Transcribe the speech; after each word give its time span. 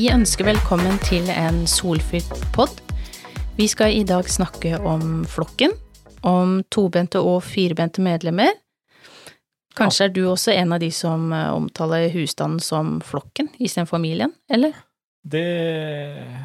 Vi 0.00 0.06
ønsker 0.08 0.46
velkommen 0.48 0.94
til 1.04 1.26
en 1.28 1.66
solfylt 1.68 2.30
pod. 2.54 2.78
Vi 3.58 3.66
skal 3.68 3.92
i 3.92 4.04
dag 4.08 4.24
snakke 4.32 4.78
om 4.80 5.26
flokken, 5.28 5.74
om 6.24 6.54
tobente 6.72 7.20
og 7.20 7.42
firbente 7.44 8.00
medlemmer. 8.00 8.54
Kanskje 9.76 10.06
er 10.06 10.14
du 10.14 10.22
også 10.30 10.54
en 10.54 10.72
av 10.72 10.80
de 10.80 10.88
som 10.88 11.26
eh, 11.36 11.50
omtaler 11.52 12.08
husstanden 12.14 12.64
som 12.64 12.94
flokken 13.04 13.50
istedenfor 13.58 13.98
familien, 13.98 14.32
eller? 14.48 14.72
Det 15.20 15.44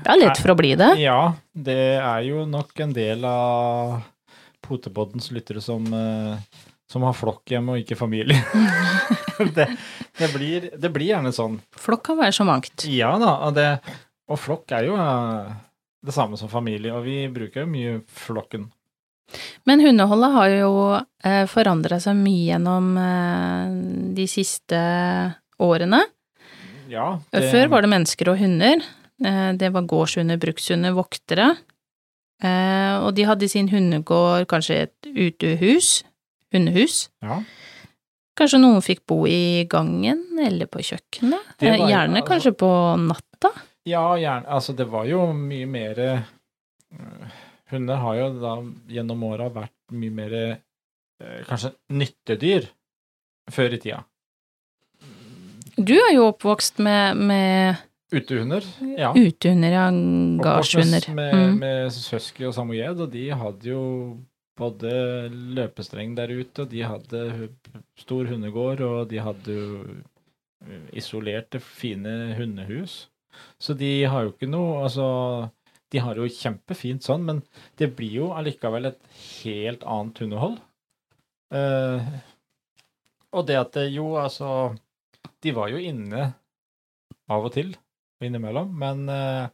Det 0.03 0.11
er 0.17 0.19
lett 0.19 0.43
for 0.43 0.51
å 0.51 0.59
bli 0.59 0.75
det. 0.75 0.91
Ja, 0.99 1.37
det 1.55 1.79
er 1.95 2.27
jo 2.27 2.43
nok 2.43 2.83
en 2.83 2.91
del 2.97 3.23
av 3.23 4.01
Potepoddens 4.67 5.31
lyttere 5.31 5.63
som, 5.63 5.87
eh, 5.95 6.43
som 6.91 7.05
har 7.05 7.15
flokk 7.17 7.55
hjemme 7.55 7.75
og 7.75 7.81
ikke 7.81 7.97
familie. 7.97 8.37
det, 9.57 9.67
det, 10.19 10.29
blir, 10.33 10.69
det 10.77 10.91
blir 10.93 11.13
gjerne 11.15 11.33
sånn. 11.35 11.59
Flokk 11.81 12.05
kan 12.11 12.19
være 12.21 12.35
så 12.37 12.45
mangt. 12.47 12.85
Ja 12.89 13.15
da, 13.21 13.35
og, 13.47 13.55
det, 13.57 13.69
og 14.29 14.41
flokk 14.41 14.75
er 14.77 14.89
jo 14.89 14.97
eh, 15.01 15.53
det 16.05 16.15
samme 16.15 16.39
som 16.39 16.51
familie, 16.51 16.93
og 16.93 17.05
vi 17.07 17.25
bruker 17.33 17.65
jo 17.65 17.71
mye 17.71 17.99
flokken. 18.25 18.69
Men 19.65 19.81
hundeholdet 19.81 20.33
har 20.35 20.51
jo 20.53 20.73
eh, 21.25 21.43
forandra 21.49 21.97
seg 22.01 22.19
mye 22.19 22.51
gjennom 22.51 22.91
eh, 23.01 23.77
de 24.19 24.27
siste 24.29 24.81
årene. 25.61 26.03
Ja, 26.91 27.15
Før 27.33 27.71
var 27.71 27.81
det 27.81 27.89
mennesker 27.95 28.29
og 28.29 28.37
hunder. 28.37 28.83
Det 29.17 29.69
var 29.73 29.87
gårdshunder, 29.89 30.37
brukshunder, 30.37 30.91
voktere. 30.93 31.47
Og 32.45 33.07
de 33.17 33.23
hadde 33.25 33.47
sin 33.49 33.71
hundegård 33.71 34.45
kanskje 34.51 34.77
et 34.83 35.07
utehus, 35.07 36.03
hundehus. 36.57 36.97
Ja. 37.23 37.39
Kanskje 38.35 38.59
noen 38.59 38.81
fikk 38.83 39.05
bo 39.07 39.21
i 39.29 39.63
gangen 39.71 40.25
eller 40.43 40.67
på 40.67 40.81
kjøkkenet. 40.83 41.53
Var 41.61 41.77
Gjerne 41.87 42.19
altså- 42.19 42.27
kanskje 42.27 42.51
på 42.59 42.71
natta. 43.05 43.51
Ja, 43.87 44.01
gjerne. 44.17 44.47
Altså, 44.49 44.73
det 44.75 44.87
var 44.91 45.05
jo 45.05 45.27
mye 45.33 45.65
mer 45.69 45.99
øh, 46.01 47.29
Hunder 47.71 47.95
har 48.01 48.15
jo 48.19 48.27
da 48.41 48.55
gjennom 48.93 49.23
åra 49.25 49.47
vært 49.49 49.73
mye 49.91 50.11
mer 50.13 50.33
øh, 50.41 51.39
kanskje 51.47 51.71
nyttedyr 51.89 52.67
før 53.51 53.73
i 53.73 53.79
tida. 53.81 54.03
Du 55.77 55.93
er 55.97 56.13
jo 56.15 56.27
oppvokst 56.31 56.79
med, 56.79 57.17
med 57.19 57.81
Utehunder, 58.15 58.63
ja. 58.97 59.09
utehunder, 59.17 59.73
ja, 59.73 59.87
Oppvokst. 59.91 61.09
Med, 61.09 61.33
Mm. 61.33 61.57
med 61.59 61.89
søsken 61.91 62.47
og 62.47 62.53
samoyed, 62.53 63.01
og 63.01 63.11
de 63.11 63.25
hadde 63.33 63.69
jo 63.69 63.81
både 64.57 64.91
løpestreng 65.57 66.15
der 66.17 66.31
ute, 66.31 66.63
og 66.63 66.71
de 66.71 66.83
hadde 66.87 67.49
stor 67.99 68.29
hundegård, 68.31 68.83
og 68.85 69.09
de 69.11 69.19
hadde 69.23 69.57
jo 69.57 69.81
øh, 69.85 70.87
isolerte, 70.95 71.59
fine 71.59 72.35
hundehus. 72.39 73.05
Så 73.59 73.75
de 73.75 74.05
har 74.07 74.23
jo 74.23 74.31
ikke 74.31 74.47
noe 74.47 74.85
Altså, 74.85 75.07
de 75.91 76.01
har 76.01 76.17
jo 76.17 76.29
kjempefint 76.31 77.03
sånn, 77.05 77.25
men 77.27 77.41
det 77.79 77.91
blir 77.97 78.21
jo 78.21 78.31
allikevel 78.35 78.89
et 78.89 79.01
helt 79.43 79.83
annet 79.83 80.23
hundehold. 80.23 80.57
Eh, 81.55 82.07
og 83.35 83.45
det 83.47 83.59
at 83.59 83.75
det 83.75 83.89
jo, 83.93 84.15
altså 84.17 84.73
De 85.43 85.51
var 85.53 85.69
jo 85.69 85.77
inne 85.77 86.31
av 87.29 87.45
og 87.45 87.53
til, 87.53 87.75
og 88.17 88.25
innimellom, 88.27 88.71
men 88.81 89.05
eh, 89.11 89.51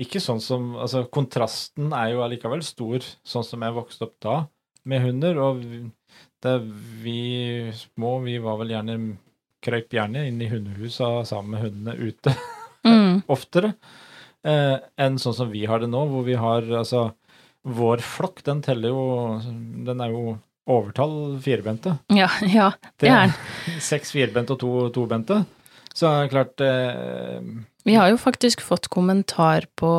ikke 0.00 0.20
sånn 0.22 0.40
som 0.40 0.70
Altså, 0.80 1.04
kontrasten 1.12 1.92
er 1.92 2.12
jo 2.14 2.22
allikevel 2.24 2.62
stor, 2.64 3.04
sånn 3.24 3.44
som 3.44 3.62
jeg 3.62 3.76
vokste 3.76 4.06
opp 4.08 4.16
da, 4.24 4.36
med 4.88 5.02
hunder. 5.04 5.38
Og 5.42 5.62
da 6.42 6.56
vi 7.02 7.70
små, 7.76 8.16
vi 8.24 8.38
var 8.42 8.58
vel 8.62 8.72
gjerne 8.74 8.96
Krøyp 9.62 9.94
gjerne 9.94 10.24
inn 10.26 10.40
i 10.42 10.48
hundehusa 10.50 11.20
sammen 11.28 11.54
med 11.54 11.62
hundene 11.68 11.94
ute 12.10 12.32
Mm. 12.82 13.20
oftere 13.30 13.68
eh, 14.42 14.74
enn 14.98 15.18
sånn 15.22 15.36
som 15.36 15.50
vi 15.52 15.60
har 15.70 15.78
det 15.78 15.86
nå, 15.86 16.00
hvor 16.10 16.24
vi 16.26 16.34
har 16.34 16.66
altså 16.66 17.12
Vår 17.62 18.00
flokk, 18.02 18.40
den 18.42 18.58
teller 18.58 18.90
jo 18.90 19.04
Den 19.86 20.00
er 20.02 20.10
jo 20.10 20.32
overtall 20.66 21.36
firbente. 21.44 21.92
Ja, 22.10 22.26
ja, 22.50 22.72
det 22.98 23.06
er 23.12 23.30
den. 23.30 23.78
Seks 23.92 24.10
firbente 24.16 24.56
og 24.56 24.58
to 24.64 24.72
tobente. 24.96 25.44
Så 25.94 26.08
klart 26.32 26.60
eh, 26.64 27.40
Vi 27.84 27.94
har 27.98 28.08
jo 28.12 28.16
faktisk 28.20 28.60
fått 28.64 28.88
kommentar 28.88 29.66
på 29.76 29.90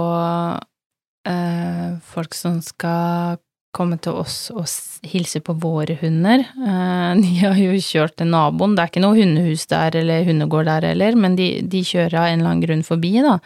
eh, 1.27 1.97
folk 2.13 2.33
som 2.33 2.61
skal 2.65 3.37
komme 3.73 3.97
til 3.97 4.13
oss 4.21 4.51
og 4.53 4.67
hilse 5.09 5.39
på 5.41 5.55
våre 5.57 5.95
hunder. 6.01 6.43
Eh, 6.45 7.13
de 7.23 7.31
har 7.41 7.57
jo 7.59 7.77
kjørt 7.81 8.17
til 8.21 8.29
naboen, 8.33 8.75
det 8.77 8.83
er 8.85 8.91
ikke 8.93 9.05
noe 9.05 9.17
hundehus 9.17 9.65
der 9.71 9.95
eller 10.01 10.25
hundegård 10.27 10.69
der 10.69 10.89
heller, 10.91 11.15
men 11.19 11.37
de, 11.39 11.47
de 11.65 11.81
kjører 11.85 12.19
av 12.21 12.27
en 12.31 12.39
eller 12.41 12.51
annen 12.55 12.65
grunn 12.67 12.85
forbi, 12.87 13.15
da. 13.25 13.37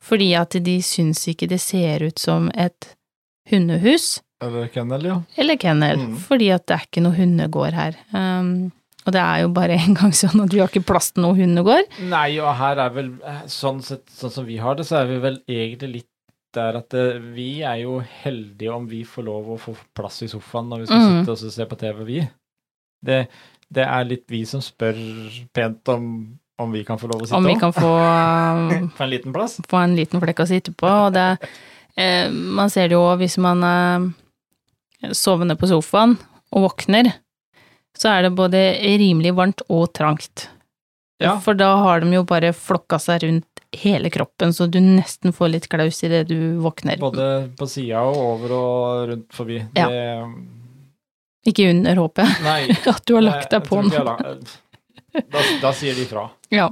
Fordi 0.00 0.30
at 0.38 0.56
de 0.64 0.78
syns 0.82 1.26
ikke 1.28 1.48
det 1.50 1.60
ser 1.60 2.06
ut 2.06 2.18
som 2.18 2.48
et 2.56 2.94
hundehus 3.50 4.20
Eller 4.40 4.70
kennel, 4.72 5.02
ja. 5.04 5.16
eller 5.36 5.58
kennel, 5.60 5.98
Mm. 6.00 6.14
fordi 6.24 6.46
at 6.54 6.62
det 6.70 6.76
er 6.78 6.84
ikke 6.86 7.02
noe 7.04 7.16
hundegård 7.18 7.74
her. 7.76 7.96
Um, 8.16 8.70
og 9.06 9.14
det 9.16 9.20
er 9.22 9.42
jo 9.44 9.50
bare 9.56 9.78
en 9.80 9.96
gang 9.96 10.14
sånn 10.16 10.44
at 10.44 10.54
vi 10.54 10.62
har 10.62 10.70
ikke 10.70 10.86
plass 10.88 11.12
til 11.14 11.24
noe 11.24 11.38
hundegård. 11.38 12.00
Nei, 12.10 12.38
og 12.42 12.52
her 12.60 12.82
er 12.84 12.94
vel 12.94 13.12
eh, 13.26 13.44
sånn 13.50 13.82
sett, 13.84 14.06
sånn 14.12 14.34
som 14.34 14.48
vi 14.48 14.60
har 14.60 14.78
det, 14.78 14.88
så 14.88 15.00
er 15.02 15.10
vi 15.10 15.20
vel 15.22 15.40
egentlig 15.48 15.92
litt 15.98 16.08
der 16.56 16.80
at 16.80 16.94
eh, 16.98 17.22
vi 17.34 17.62
er 17.66 17.84
jo 17.84 18.00
heldige 18.24 18.74
om 18.74 18.88
vi 18.90 19.04
får 19.06 19.26
lov 19.28 19.54
å 19.54 19.60
få 19.60 19.76
plass 19.96 20.20
i 20.26 20.30
sofaen 20.30 20.70
når 20.70 20.84
vi 20.84 20.90
skal 20.90 21.02
mm. 21.02 21.16
sitte 21.20 21.36
og 21.36 21.56
se 21.56 21.66
på 21.70 21.80
TV, 21.80 22.04
vi. 22.08 22.20
Det, 23.06 23.20
det 23.72 23.86
er 23.86 24.08
litt 24.08 24.26
vi 24.28 24.42
som 24.48 24.62
spør 24.64 24.98
pent 25.56 25.92
om, 25.94 26.08
om 26.60 26.74
vi 26.74 26.82
kan 26.84 26.98
få 27.00 27.08
lov 27.08 27.22
å 27.22 27.28
sitte 27.28 27.38
Om 27.38 27.48
vi 27.48 27.58
kan 27.60 27.72
få 27.72 27.92
få 28.98 29.06
en 29.06 29.12
liten 29.12 29.36
plass. 29.36 29.60
få 29.70 29.80
en 29.80 29.96
liten 29.96 30.22
flekk 30.22 30.44
å 30.44 30.50
sitte 30.50 30.74
på, 30.76 30.90
og 30.90 31.14
det 31.16 31.28
eh, 31.96 32.28
Man 32.30 32.72
ser 32.72 32.90
det 32.90 32.98
jo 32.98 33.06
hvis 33.20 33.38
man 33.40 33.64
er 33.64 34.10
sovende 35.16 35.56
på 35.56 35.70
sofaen 35.70 36.18
og 36.50 36.66
våkner, 36.66 37.12
så 38.00 38.08
er 38.14 38.24
det 38.26 38.32
både 38.38 38.60
rimelig 39.00 39.34
varmt 39.36 39.60
og 39.68 39.90
trangt. 39.96 40.46
Ja. 41.20 41.34
For 41.44 41.52
da 41.58 41.74
har 41.84 42.00
de 42.00 42.14
jo 42.14 42.22
bare 42.24 42.54
flokka 42.56 42.96
seg 43.02 43.26
rundt 43.26 43.46
hele 43.76 44.08
kroppen, 44.10 44.54
så 44.56 44.66
du 44.72 44.78
nesten 44.82 45.34
får 45.36 45.50
litt 45.52 45.68
klaus 45.70 46.00
idet 46.06 46.24
du 46.30 46.56
våkner. 46.64 46.96
Både 47.02 47.26
på 47.58 47.68
sida 47.68 48.00
og 48.08 48.16
over 48.24 48.54
og 48.56 49.04
rundt 49.12 49.36
forbi. 49.36 49.60
Ja. 49.76 49.86
Det, 49.92 51.52
Ikke 51.52 51.68
under, 51.74 52.00
håper 52.00 52.24
jeg, 52.26 52.40
nei. 52.48 52.78
at 52.94 53.04
du 53.06 53.14
har 53.18 53.26
lagt 53.26 53.52
deg 53.52 53.68
på 53.68 53.82
lagt- 53.84 54.56
Da, 55.12 55.44
da 55.60 55.70
sier 55.76 55.94
de 55.98 56.08
fra. 56.08 56.28
Ja. 56.54 56.70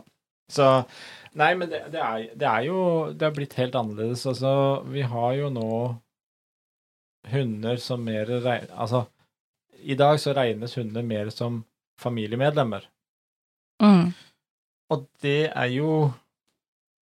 Så 0.50 0.66
Nei, 1.38 1.52
men 1.54 1.68
det, 1.70 1.84
det, 1.92 2.00
er, 2.02 2.22
det 2.40 2.46
er 2.48 2.62
jo 2.66 2.78
Det 3.14 3.26
har 3.28 3.34
blitt 3.36 3.52
helt 3.60 3.74
annerledes. 3.78 4.24
Altså, 4.26 4.50
vi 4.90 5.04
har 5.06 5.34
jo 5.36 5.50
nå 5.54 5.66
hunder 7.30 7.76
som 7.82 8.02
mer 8.04 8.30
Altså, 8.32 9.04
i 9.88 9.96
dag 9.96 10.20
så 10.20 10.34
regnes 10.36 10.76
hunder 10.76 11.04
mer 11.06 11.30
som 11.34 11.62
familiemedlemmer. 12.00 12.84
Mm. 13.82 14.10
Og 14.92 15.04
det 15.22 15.50
er 15.52 15.68
jo 15.70 15.90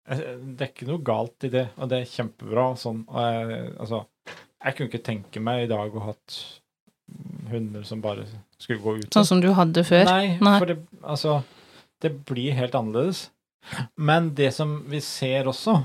eh, 0.08 0.18
Det 0.18 0.64
er 0.64 0.70
ikke 0.72 0.88
noe 0.88 1.04
galt 1.06 1.46
i 1.46 1.52
det, 1.52 1.68
og 1.78 1.90
det 1.90 2.00
er 2.00 2.10
kjempebra 2.10 2.66
sånn. 2.80 3.04
Jeg, 3.08 3.70
altså, 3.80 4.02
jeg 4.64 4.76
kunne 4.76 4.92
ikke 4.92 5.06
tenke 5.06 5.42
meg 5.44 5.64
i 5.64 5.70
dag 5.70 5.94
å 5.94 6.04
hatt 6.10 6.38
hunder 7.50 7.84
som 7.86 8.02
bare 8.04 8.26
skulle 8.58 8.82
gå 8.82 8.96
ut. 9.00 9.10
Sånn 9.14 9.28
som 9.28 9.42
du 9.44 9.50
hadde 9.56 9.84
før. 9.86 10.06
Nei, 10.08 10.36
Nei. 10.42 10.58
for 10.58 10.72
det, 10.72 10.78
altså, 11.02 11.38
det 12.04 12.14
blir 12.28 12.56
helt 12.56 12.76
annerledes. 12.78 13.28
Men 13.96 14.32
det 14.36 14.50
som 14.56 14.76
vi 14.90 15.00
ser 15.04 15.48
også, 15.48 15.78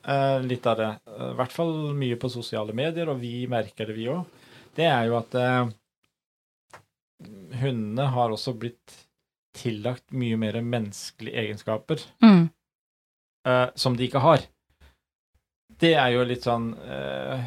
eh, 0.00 0.40
litt 0.44 0.66
av 0.68 0.80
det, 0.80 0.90
eh, 1.12 1.30
i 1.32 1.38
hvert 1.40 1.52
fall 1.52 1.72
mye 1.96 2.16
på 2.20 2.32
sosiale 2.32 2.76
medier, 2.76 3.12
og 3.12 3.20
vi 3.20 3.46
merker 3.50 3.88
det 3.88 3.96
vi 3.96 4.08
òg, 4.12 4.24
det 4.76 4.88
er 4.88 5.08
jo 5.08 5.18
at 5.20 5.36
hundene 7.60 8.08
har 8.14 8.32
også 8.34 8.54
blitt 8.58 8.94
tillagt 9.54 10.10
mye 10.12 10.36
mer 10.40 10.58
menneskelige 10.62 11.38
egenskaper 11.44 12.02
Mm. 12.22 12.48
uh, 13.46 13.68
som 13.74 13.96
de 13.96 14.08
ikke 14.08 14.22
har. 14.24 14.42
Det 15.80 15.92
er 15.94 16.10
jo 16.14 16.24
litt 16.26 16.44
sånn 16.46 16.68
uh, 16.78 17.40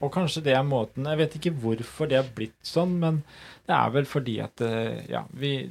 Og 0.00 0.12
kanskje 0.14 0.44
det 0.46 0.52
er 0.54 0.62
måten 0.62 1.08
Jeg 1.10 1.18
vet 1.18 1.32
ikke 1.34 1.50
hvorfor 1.58 2.06
det 2.06 2.18
er 2.20 2.28
blitt 2.36 2.58
sånn, 2.62 2.92
men 3.02 3.16
det 3.66 3.74
er 3.74 3.90
vel 3.96 4.06
fordi 4.06 4.36
at 4.44 4.62
uh, 4.62 4.98
ja, 5.10 5.24
vi 5.32 5.70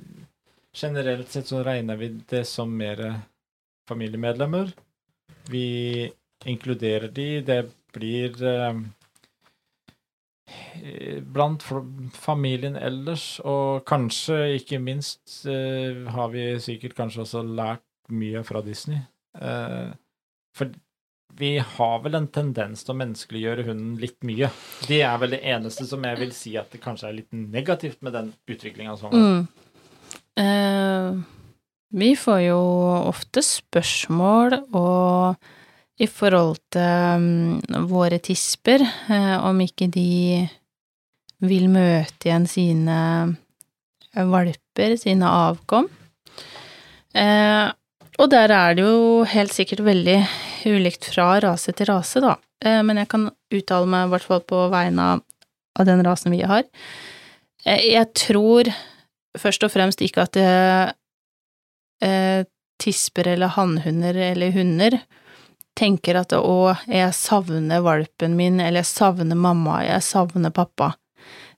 Generelt 0.78 1.32
sett 1.32 1.48
så 1.50 1.64
regner 1.66 1.98
vi 1.98 2.12
det 2.30 2.44
som 2.46 2.70
mer 2.70 3.00
familiemedlemmer. 3.90 4.68
Vi 5.50 6.12
inkluderer 6.46 7.08
de. 7.10 7.42
Det 7.42 7.64
blir 7.96 8.36
blant 11.34 11.64
familien 12.16 12.78
ellers, 12.80 13.38
og 13.44 13.84
kanskje 13.88 14.56
ikke 14.58 14.80
minst 14.80 15.44
eh, 15.50 16.06
har 16.14 16.32
vi 16.34 16.50
sikkert 16.64 16.96
kanskje 16.98 17.24
også 17.26 17.44
lært 17.44 17.84
mye 18.14 18.44
fra 18.48 18.62
Disney. 18.66 19.02
Eh, 19.42 19.90
for 20.56 20.72
vi 21.38 21.58
har 21.60 22.00
vel 22.02 22.18
en 22.18 22.30
tendens 22.34 22.82
til 22.82 22.96
å 22.96 22.98
menneskeliggjøre 23.02 23.68
hunden 23.68 23.98
litt 24.02 24.18
mye. 24.26 24.50
Det 24.88 25.04
er 25.06 25.20
vel 25.22 25.36
det 25.36 25.44
eneste 25.46 25.86
som 25.86 26.06
jeg 26.08 26.18
vil 26.24 26.34
si 26.34 26.56
at 26.58 26.72
det 26.74 26.82
kanskje 26.82 27.12
er 27.12 27.18
litt 27.20 27.36
negativt 27.36 28.02
med 28.06 28.16
den 28.18 28.32
utviklinga. 28.50 28.96
Sånn. 28.98 29.14
Mm. 29.14 29.44
uh, 30.42 31.20
Vi 32.02 32.10
får 32.18 32.42
jo 32.48 32.58
ofte 33.12 33.44
spørsmål 33.46 34.58
og 34.72 35.52
i 35.98 36.06
forhold 36.10 36.60
til 36.74 37.18
um, 37.18 37.86
våre 37.90 38.20
tisper, 38.22 38.84
eh, 38.86 39.36
om 39.42 39.58
ikke 39.64 39.90
de 39.94 40.46
vil 41.48 41.68
møte 41.74 42.30
igjen 42.30 42.46
sine 42.50 42.98
valper, 44.14 44.96
sine 44.98 45.30
avkom. 45.30 45.90
Eh, 47.18 47.66
og 48.18 48.30
der 48.34 48.54
er 48.54 48.78
det 48.78 48.86
jo 48.86 49.26
helt 49.30 49.54
sikkert 49.54 49.84
veldig 49.86 50.20
ulikt 50.70 51.10
fra 51.14 51.36
rase 51.42 51.74
til 51.78 51.90
rase, 51.90 52.22
da. 52.22 52.36
Eh, 52.66 52.82
men 52.86 53.02
jeg 53.02 53.10
kan 53.14 53.30
uttale 53.54 53.90
meg 53.90 54.08
i 54.08 54.14
hvert 54.14 54.30
fall 54.30 54.46
på 54.46 54.64
vegne 54.74 55.12
av, 55.18 55.26
den 55.86 56.02
rasen 56.06 56.34
vi 56.34 56.42
har. 56.46 56.66
Jeg 57.66 58.06
tror 58.18 58.70
først 59.38 59.66
og 59.66 59.70
fremst 59.74 60.02
ikke 60.02 60.24
at 60.26 60.38
tisper 62.82 63.30
eller 63.34 63.54
hannhunder 63.54 64.18
eller 64.32 64.54
hunder 64.56 64.98
tenker 65.78 66.20
at 66.20 66.34
å, 66.34 66.74
jeg 66.90 67.14
savner 67.16 67.84
valpen 67.86 68.38
min, 68.38 68.60
eller 68.60 68.82
jeg 68.82 68.92
savner 68.92 69.38
mamma, 69.38 69.82
jeg 69.86 70.06
savner 70.06 70.54
pappa. 70.54 70.94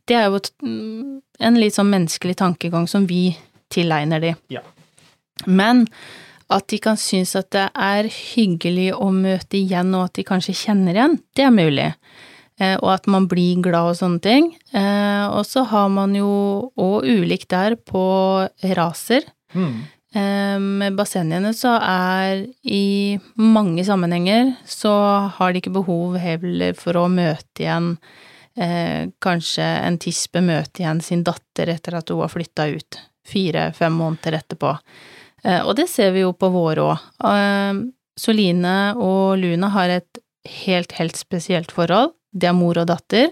Det 0.10 0.18
er 0.18 0.28
jo 0.28 0.42
mm, 0.66 1.20
en 1.46 1.60
litt 1.62 1.78
sånn 1.78 1.92
menneskelig 1.92 2.40
tankegang 2.42 2.88
som 2.90 3.06
vi 3.10 3.38
tilegner 3.72 4.24
de. 4.24 4.34
Ja. 4.52 4.64
Men 5.46 5.86
at 6.50 6.66
de 6.72 6.80
kan 6.82 6.98
synes 6.98 7.36
at 7.38 7.52
det 7.54 7.68
er 7.78 8.10
hyggelig 8.10 8.90
å 8.98 9.12
møte 9.14 9.60
igjen, 9.60 9.94
og 9.94 10.10
at 10.10 10.18
de 10.18 10.26
kanskje 10.26 10.58
kjenner 10.58 10.98
igjen, 10.98 11.20
det 11.38 11.46
er 11.46 11.54
mulig. 11.54 11.92
Eh, 12.60 12.76
og 12.82 12.90
at 12.96 13.08
man 13.12 13.28
blir 13.30 13.62
glad 13.64 13.94
og 13.94 14.00
sånne 14.00 14.24
ting. 14.24 14.50
Eh, 14.74 15.26
og 15.30 15.46
så 15.48 15.64
har 15.70 15.88
man 15.94 16.16
jo 16.18 16.32
òg 16.80 17.06
ulikt 17.08 17.52
der 17.54 17.78
på 17.78 18.02
raser. 18.76 19.30
Mm. 19.54 19.86
Eh, 20.16 20.58
med 20.60 20.96
bassengene 20.98 21.52
så 21.54 21.76
er 21.78 22.48
i 22.66 23.20
mange 23.38 23.84
sammenhenger 23.86 24.56
så 24.66 24.94
har 25.36 25.54
de 25.54 25.62
ikke 25.62 25.76
behov 25.76 26.18
heller 26.18 26.74
for 26.80 26.98
å 26.98 27.04
møte 27.14 27.62
igjen 27.62 27.92
eh, 28.58 29.06
Kanskje 29.22 29.68
en 29.86 30.00
tispe 30.02 30.42
møter 30.42 30.82
igjen 30.82 31.04
sin 31.06 31.22
datter 31.28 31.70
etter 31.76 32.00
at 32.00 32.10
hun 32.10 32.24
har 32.24 32.34
flytta 32.34 32.66
ut, 32.74 33.00
fire-fem 33.30 33.94
måneder 34.02 34.40
etterpå. 34.40 34.74
Eh, 35.44 35.62
og 35.62 35.76
det 35.78 35.86
ser 35.92 36.16
vi 36.16 36.26
jo 36.26 36.34
på 36.34 36.50
våre 36.54 36.90
òg. 36.90 37.08
Eh, 37.30 37.86
Soline 38.20 38.78
og 39.00 39.38
Luna 39.40 39.70
har 39.78 39.94
et 40.00 40.24
helt, 40.66 40.98
helt 40.98 41.20
spesielt 41.20 41.72
forhold. 41.72 42.16
De 42.34 42.50
er 42.50 42.58
mor 42.58 42.78
og 42.82 42.90
datter. 42.90 43.32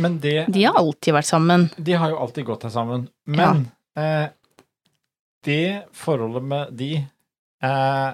Men 0.00 0.20
det 0.22 0.46
De 0.52 0.64
har 0.64 0.76
alltid 0.78 1.16
vært 1.16 1.28
sammen. 1.28 1.68
De 1.76 1.96
har 1.98 2.12
jo 2.12 2.20
alltid 2.22 2.46
gått 2.48 2.68
her 2.68 2.72
sammen. 2.72 3.08
Men 3.28 3.66
eh, 3.98 4.28
det 5.46 5.84
forholdet 5.96 6.44
med 6.44 6.72
de 6.78 6.92
eh, 6.98 8.10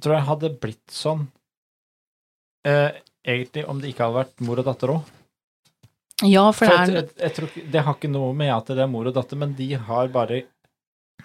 tror 0.00 0.16
jeg 0.16 0.28
hadde 0.30 0.54
blitt 0.62 0.92
sånn 0.92 1.26
eh, 2.66 2.96
egentlig 3.26 3.66
om 3.68 3.80
det 3.80 3.92
ikke 3.92 4.06
hadde 4.06 4.20
vært 4.22 4.44
mor 4.46 4.62
og 4.62 4.68
datter 4.70 4.94
òg. 4.96 5.14
Ja, 6.24 6.46
for 6.56 6.64
For 6.64 6.72
det 6.72 6.76
jeg, 6.76 6.88
er 6.88 7.00
jeg, 7.02 7.16
jeg 7.20 7.36
tror 7.36 7.48
ikke, 7.50 7.64
det 7.72 7.86
har 7.86 7.96
ikke 7.98 8.12
noe 8.12 8.36
med 8.36 8.52
at 8.54 8.70
det 8.72 8.84
er 8.84 8.92
mor 8.92 9.08
og 9.08 9.16
datter, 9.16 9.40
men 9.40 9.52
de 9.58 9.72
har 9.88 10.12
bare 10.14 10.44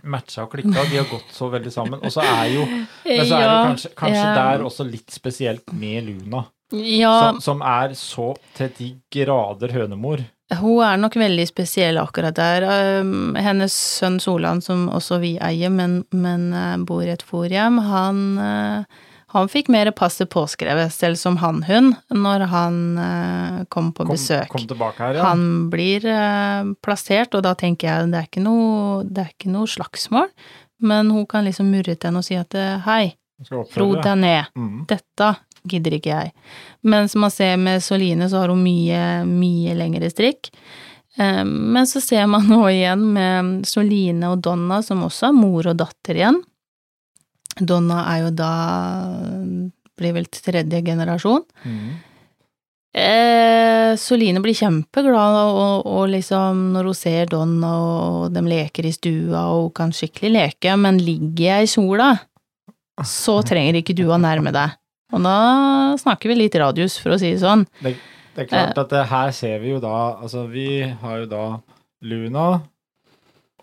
matcha 0.04 0.46
og 0.46 0.56
klikka. 0.56 0.84
De 0.90 0.98
har 1.00 1.08
gått 1.10 1.32
så 1.36 1.48
veldig 1.52 1.72
sammen. 1.74 2.02
Og 2.02 2.14
så 2.14 2.24
er 2.26 2.48
jo 2.56 2.66
Men 3.06 3.28
så 3.28 3.38
er 3.38 3.46
det 3.46 3.62
kanskje, 3.70 3.94
kanskje 4.02 4.26
ja. 4.26 4.34
der 4.38 4.66
også 4.68 4.88
litt 4.88 5.14
spesielt 5.14 5.72
med 5.78 6.10
Luna, 6.10 6.46
Ja, 6.72 7.14
som, 7.28 7.42
som 7.44 7.64
er 7.68 7.96
så 8.00 8.32
til 8.58 8.72
de 8.78 8.92
grader 9.14 9.76
hønemor. 9.76 10.24
Hun 10.60 10.82
er 10.84 10.98
nok 11.00 11.16
veldig 11.16 11.46
spesiell 11.48 11.96
akkurat 12.02 12.36
der. 12.36 12.66
Um, 13.02 13.36
Hennes 13.40 13.72
sønn 14.00 14.18
Solan, 14.20 14.60
som 14.62 14.90
også 14.92 15.20
vi 15.24 15.38
eier, 15.40 15.72
men, 15.72 16.02
men 16.12 16.50
uh, 16.52 16.76
bor 16.84 17.06
i 17.06 17.14
et 17.14 17.24
forhjem, 17.24 17.78
han, 17.88 18.20
uh, 18.36 19.06
han 19.32 19.48
fikk 19.52 19.70
mer 19.72 19.88
passet 19.96 20.28
påskrevet, 20.34 20.92
selv 20.92 21.16
som 21.22 21.38
han-hun, 21.40 21.94
når 22.12 22.44
han 22.52 22.82
uh, 23.00 23.62
kom 23.72 23.94
på 23.96 24.04
Kom, 24.04 24.12
besøk. 24.18 24.50
kom 24.52 24.68
tilbake 24.68 25.00
her, 25.06 25.22
ja. 25.22 25.30
Han 25.30 25.70
blir 25.72 26.04
plassert, 26.84 27.32
og 27.40 27.46
da 27.48 27.54
tenker 27.56 27.88
jeg 27.88 28.12
det 28.12 28.20
er 28.20 28.28
ikke 28.28 28.44
noe, 28.44 29.06
det 29.08 29.24
er 29.24 29.32
ikke 29.32 29.54
noe 29.56 29.72
slagsmål, 29.72 30.28
men 30.84 31.14
hun 31.16 31.24
kan 31.32 31.48
liksom 31.48 31.72
murre 31.72 31.96
til 31.96 32.10
henne 32.10 32.20
og 32.20 32.28
si 32.28 32.36
at 32.36 32.58
hei, 32.90 33.14
ro 33.52 33.94
deg 34.04 34.20
ned 34.20 34.52
Mm. 34.58 34.84
dette 34.90 35.32
gidder 35.70 35.98
ikke 35.98 36.14
jeg. 36.14 36.32
Men 36.84 37.10
som 37.12 37.26
man 37.26 37.34
ser 37.34 37.58
med 37.62 37.84
Soline, 37.84 38.30
så 38.30 38.42
har 38.42 38.54
hun 38.54 38.64
mye, 38.64 39.02
mye 39.28 39.76
lengre 39.78 40.10
strikk. 40.12 40.50
Eh, 41.18 41.44
Men 41.46 41.88
så 41.88 42.02
ser 42.02 42.28
man 42.32 42.48
nå 42.52 42.62
igjen 42.72 43.04
med 43.14 43.68
Soline 43.70 44.32
og 44.34 44.42
Donna, 44.46 44.82
som 44.86 45.04
også 45.08 45.30
er 45.30 45.38
mor 45.38 45.68
og 45.74 45.78
datter 45.82 46.22
igjen. 46.22 46.40
Donna 47.60 48.06
er 48.14 48.24
jo 48.26 48.32
da 48.32 48.54
blir 50.00 50.16
vel 50.16 50.26
tredje 50.34 50.82
generasjon. 50.86 51.44
Mm. 51.68 51.92
Eh, 52.92 53.94
Soline 54.00 54.42
blir 54.44 54.56
kjempeglad 54.58 55.38
og, 55.56 55.86
og 55.88 56.10
liksom 56.12 56.72
når 56.74 56.90
hun 56.90 56.98
ser 56.98 57.30
Donna 57.32 57.70
og 57.80 58.34
de 58.36 58.44
leker 58.44 58.88
i 58.88 58.92
stua 58.96 59.46
og 59.54 59.68
hun 59.68 59.74
kan 59.78 59.94
skikkelig 59.96 60.32
leke, 60.36 60.76
men 60.80 61.00
ligger 61.00 61.46
jeg 61.46 61.68
i 61.68 61.72
sola, 61.72 62.10
så 63.08 63.40
trenger 63.48 63.80
ikke 63.80 63.96
du 63.98 64.06
å 64.12 64.20
nærme 64.22 64.52
deg. 64.56 64.76
Og 65.12 65.24
da 65.26 65.38
snakker 66.00 66.32
vi 66.32 66.40
litt 66.44 66.58
radius, 66.60 66.98
for 67.02 67.16
å 67.16 67.20
si 67.22 67.34
det 67.34 67.42
sånn. 67.44 67.66
Det, 67.82 67.96
det 68.36 68.46
er 68.46 68.50
klart 68.52 68.80
at 68.80 68.94
det, 68.94 69.06
her 69.12 69.32
ser 69.36 69.60
vi 69.64 69.74
jo 69.74 69.82
da 69.84 69.96
Altså, 70.24 70.46
vi 70.48 70.68
har 70.88 71.24
jo 71.24 71.30
da 71.32 71.46
Luna 72.08 72.48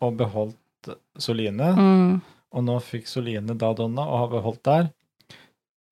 og 0.05 0.19
beholdt 0.19 0.93
Soline. 1.19 1.73
Mm. 1.75 2.11
Og 2.55 2.65
nå 2.65 2.79
fikk 2.85 3.09
Soline 3.11 3.57
da 3.59 3.73
Donna 3.77 4.05
og 4.07 4.23
har 4.23 4.33
beholdt 4.37 4.65
der. 4.69 4.91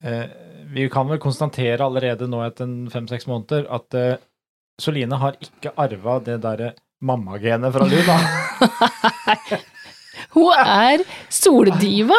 Eh, 0.05 0.27
vi 0.73 0.89
kan 0.93 1.09
vel 1.09 1.21
konstatere 1.23 1.85
allerede 1.85 2.29
nå 2.31 2.43
etter 2.45 2.69
en 2.69 2.91
fem-seks 2.93 3.27
måneder 3.31 3.69
at 3.73 3.97
eh, 3.97 4.19
Soline 4.81 5.17
har 5.21 5.39
ikke 5.41 5.73
arva 5.81 6.19
det 6.21 6.37
derre 6.45 6.75
mammagenet 7.01 7.73
fra 7.73 7.87
Luna. 7.89 8.17
Hun 10.37 10.53
er 10.53 11.05
soldiva! 11.33 12.19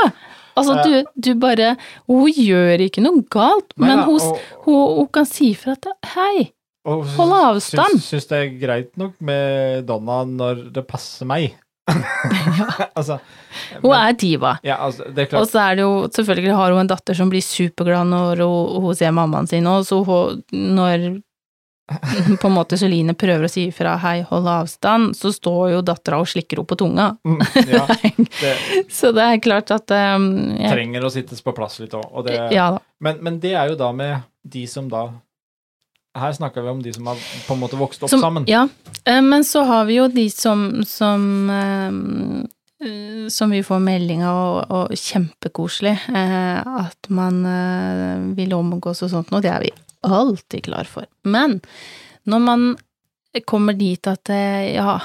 Altså, 0.58 0.78
du, 0.84 1.22
du 1.22 1.32
bare 1.40 1.76
Hun 2.10 2.28
gjør 2.34 2.84
ikke 2.88 3.04
noe 3.06 3.24
galt, 3.34 3.74
Nei 3.78 3.92
men 3.92 4.04
hun, 4.08 4.22
og, 4.22 4.42
hun, 4.66 4.82
hun 5.02 5.10
kan 5.14 5.28
si 5.30 5.52
fra 5.58 5.76
at 5.78 5.90
Hei, 6.16 6.50
hold 6.88 7.38
avstand. 7.38 7.98
Syns, 8.00 8.12
syns 8.14 8.30
det 8.32 8.42
er 8.42 8.52
greit 8.62 8.92
nok 9.00 9.18
med 9.24 9.88
Donna 9.90 10.24
når 10.28 10.68
det 10.76 10.86
passer 10.90 11.30
meg. 11.30 11.56
altså 12.98 13.20
hun 13.82 13.94
er 13.96 14.16
diva. 14.20 14.58
Ja, 14.66 14.80
altså, 14.86 15.08
det 15.14 15.28
er 15.28 15.38
Og 15.40 15.48
så 15.48 15.62
er 15.62 15.78
det 15.78 15.86
jo 15.86 15.94
Selvfølgelig 16.12 16.56
har 16.58 16.74
hun 16.74 16.82
en 16.82 16.90
datter 16.90 17.16
som 17.16 17.30
blir 17.32 17.44
superglad 17.46 18.10
når 18.12 18.44
hun, 18.44 18.82
hun 18.84 18.98
ser 18.98 19.14
mammaen 19.16 19.48
sin 19.48 19.68
og 19.72 19.86
så 19.88 20.02
når 20.52 21.08
på 22.42 22.50
en 22.50 22.56
måte 22.56 22.78
Celine 22.80 23.16
prøver 23.18 23.48
å 23.48 23.52
si 23.52 23.68
ifra 23.72 23.96
'hei, 24.02 24.22
hold 24.30 24.50
avstand', 24.52 25.16
så 25.16 25.32
står 25.32 25.72
jo 25.76 25.86
dattera 25.86 26.20
og 26.20 26.28
slikker 26.28 26.60
henne 26.60 26.68
på 26.68 26.80
tunga. 26.80 27.08
Mm, 27.24 27.40
ja, 27.72 27.86
det 28.42 28.54
Så 29.00 29.14
det 29.16 29.24
er 29.24 29.40
klart 29.44 29.72
at 29.72 29.92
um, 29.96 30.28
jeg, 30.58 30.74
trenger 30.74 31.08
å 31.08 31.14
sittes 31.14 31.42
på 31.42 31.56
plass 31.56 31.80
litt 31.80 31.96
òg. 31.96 32.28
Ja 32.52 32.76
men, 33.00 33.22
men 33.22 33.40
det 33.40 33.54
er 33.54 33.72
jo 33.72 33.78
da 33.80 33.92
med 33.94 34.26
de 34.48 34.66
som 34.70 34.90
da 34.90 35.08
Her 36.18 36.34
snakker 36.34 36.64
vi 36.66 36.72
om 36.72 36.80
de 36.82 36.94
som 36.94 37.08
har 37.12 37.18
på 37.46 37.54
en 37.54 37.62
måte 37.62 37.78
vokst 37.78 38.02
opp 38.04 38.10
Som, 38.10 38.24
sammen. 38.24 38.48
Ja, 38.50 38.64
eh, 39.06 39.22
men 39.22 39.44
så 39.46 39.62
har 39.70 39.86
vi 39.86 40.00
jo 40.00 40.08
de 40.10 40.30
som, 40.34 40.82
som 40.88 41.50
eh, 41.54 43.30
som 43.30 43.54
vi 43.54 43.64
får 43.66 43.80
melding 43.82 44.24
av, 44.26 44.38
og, 44.38 44.72
og 44.72 44.98
kjempekoselig, 44.98 45.94
eh, 46.14 46.82
at 46.86 47.10
man 47.14 47.40
eh, 47.46 48.26
vil 48.38 48.54
omgås 48.58 49.02
og 49.06 49.14
sånt, 49.14 49.32
noe. 49.34 49.42
det 49.42 49.54
er 49.54 49.66
vi 49.66 49.72
alltid 50.04 50.64
klar 50.64 50.84
for. 50.90 51.06
Men 51.24 51.62
når 52.26 52.40
man 52.40 52.68
kommer 53.46 53.74
dit 53.78 54.08
at 54.08 54.30
eh, 54.30 54.74
ja, 54.76 55.00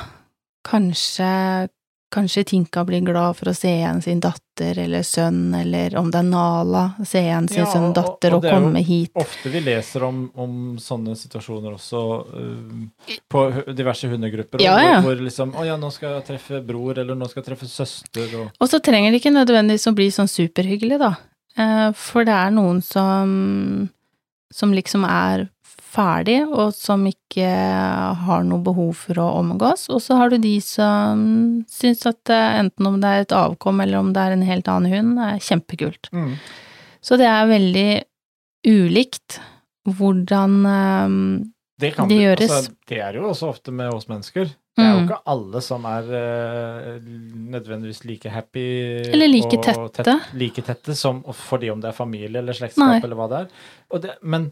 kanskje 0.69 1.69
Kanskje 2.13 2.43
Tinka 2.45 2.83
blir 2.85 3.01
glad 3.01 3.39
for 3.39 3.49
å 3.49 3.55
se 3.57 3.71
igjen 3.73 4.03
sin 4.05 4.19
datter 4.21 4.77
eller 4.83 5.01
sønn, 5.03 5.55
eller 5.57 5.95
om 5.97 6.11
det 6.13 6.19
er 6.21 6.27
Nala, 6.29 6.83
se 7.09 7.23
igjen 7.23 7.47
sin 7.49 7.63
Ja, 7.63 7.71
sønn 7.73 7.87
og 7.89 7.97
og- 7.97 8.05
og, 8.05 8.19
og 8.27 8.35
og, 8.35 8.43
det 8.43 8.51
er 8.51 8.85
jo. 8.85 9.07
Ofte 9.15 9.49
vi 9.49 9.61
leser 9.65 10.05
om, 10.05 10.19
om 10.37 10.59
sånne 10.77 11.17
situasjoner 11.17 11.73
også 11.73 12.03
uh, 12.35 13.17
på 13.33 13.47
diverse 13.73 14.11
hundegrupper. 14.13 14.61
Ja, 14.61 14.77
ja. 14.85 15.01
hvor 15.01 15.17
liksom 15.17 15.55
Å 15.57 15.65
ja, 15.65 15.79
nå 15.81 15.89
skal 15.91 16.19
jeg 16.19 16.27
treffe 16.35 16.61
bror, 16.61 16.99
eller 16.99 17.17
nå 17.17 17.31
skal 17.31 17.41
jeg 17.43 17.49
treffe 17.49 17.71
søster, 17.73 18.29
og 18.43 18.51
Og 18.61 18.69
så 18.69 18.83
trenger 18.85 19.11
det 19.11 19.23
ikke 19.23 19.33
nødvendigvis 19.33 19.89
å 19.89 19.95
bli 19.97 20.11
sånn 20.13 20.29
superhyggelig, 20.29 20.99
da. 21.01 21.15
Uh, 21.57 21.93
For 21.97 22.29
det 22.29 22.37
er 22.37 22.51
noen 22.53 22.83
som, 22.85 23.89
som 24.53 24.75
liksom 24.77 25.07
er 25.09 25.49
ferdig, 25.93 26.39
og 26.49 26.73
som 26.77 27.05
ikke 27.09 27.49
har 28.25 28.45
noe 28.49 28.63
behov 28.65 28.95
for 29.05 29.21
å 29.21 29.29
omgås. 29.43 29.89
Og 29.93 30.01
så 30.05 30.17
har 30.21 30.33
du 30.33 30.39
de 30.41 30.55
som 30.65 31.25
syns 31.71 32.07
at 32.09 32.33
eh, 32.33 32.59
enten 32.63 32.89
om 32.89 33.01
det 33.03 33.11
er 33.11 33.27
et 33.27 33.35
avkom 33.37 33.83
eller 33.85 34.01
om 34.01 34.13
det 34.15 34.25
er 34.25 34.37
en 34.37 34.47
helt 34.47 34.71
annen 34.73 34.93
hund, 34.93 35.21
er 35.21 35.43
kjempekult. 35.43 36.13
mm. 36.13 36.37
Så 37.03 37.17
det 37.19 37.27
er 37.27 37.49
veldig 37.51 37.89
ulikt 38.71 39.41
hvordan 39.91 40.53
um, 40.63 41.17
Det 41.83 41.91
kan 41.97 42.07
Det 42.07 42.21
gjøres. 42.21 42.53
Altså, 42.55 42.75
det 42.87 43.01
er 43.03 43.17
jo 43.19 43.25
også 43.33 43.49
ofte 43.51 43.75
med 43.75 43.91
oss 43.91 44.07
mennesker. 44.07 44.53
Det 44.77 44.85
er 44.87 44.93
jo 44.95 45.01
Mm. 45.03 45.09
ikke 45.09 45.23
alle 45.29 45.61
som 45.61 45.85
er 45.85 46.07
uh, 46.09 46.99
nødvendigvis 47.53 48.05
like 48.09 48.31
happy 48.33 48.63
Eller 49.13 49.29
like 49.29 49.59
og 49.59 49.93
tette. 49.93 50.03
tett- 50.03 50.33
like 50.35 50.63
tette 50.65 50.95
som 50.97 51.23
fordi 51.23 51.71
om 51.71 51.81
det 51.81 51.89
er 51.91 51.93
familie 51.93 52.39
eller 52.41 52.53
slektskap 52.57 52.89
Nei. 52.89 53.01
eller 53.05 53.17
hva 53.17 53.29
det 53.29 53.39
er. 53.43 53.49
Og 53.91 54.01
det, 54.03 54.15
men, 54.23 54.47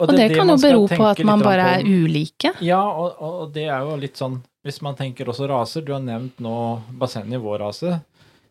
Og 0.00 0.08
det, 0.08 0.30
er 0.30 0.34
kan 0.34 0.48
jo 0.48 0.56
bero 0.56 0.86
på 0.88 1.04
at 1.10 1.18
man 1.28 1.40
bare 1.44 1.66
er 1.80 1.84
ulike. 1.84 2.54
Ja, 2.64 2.80
og, 2.80 3.12
og, 3.20 3.34
og 3.42 3.52
det 3.52 3.66
er 3.68 3.80
jo 3.84 3.96
litt 4.00 4.16
sånn 4.16 4.40
Hvis 4.64 4.80
man 4.82 4.94
tenker 4.96 5.24
også 5.28 5.46
raser 5.48 5.80
Du 5.84 5.92
har 5.92 6.00
nevnt 6.00 6.38
nå 6.40 6.80
bassenget 7.00 7.34
i 7.34 7.42
vår 7.44 7.58
rase. 7.60 8.00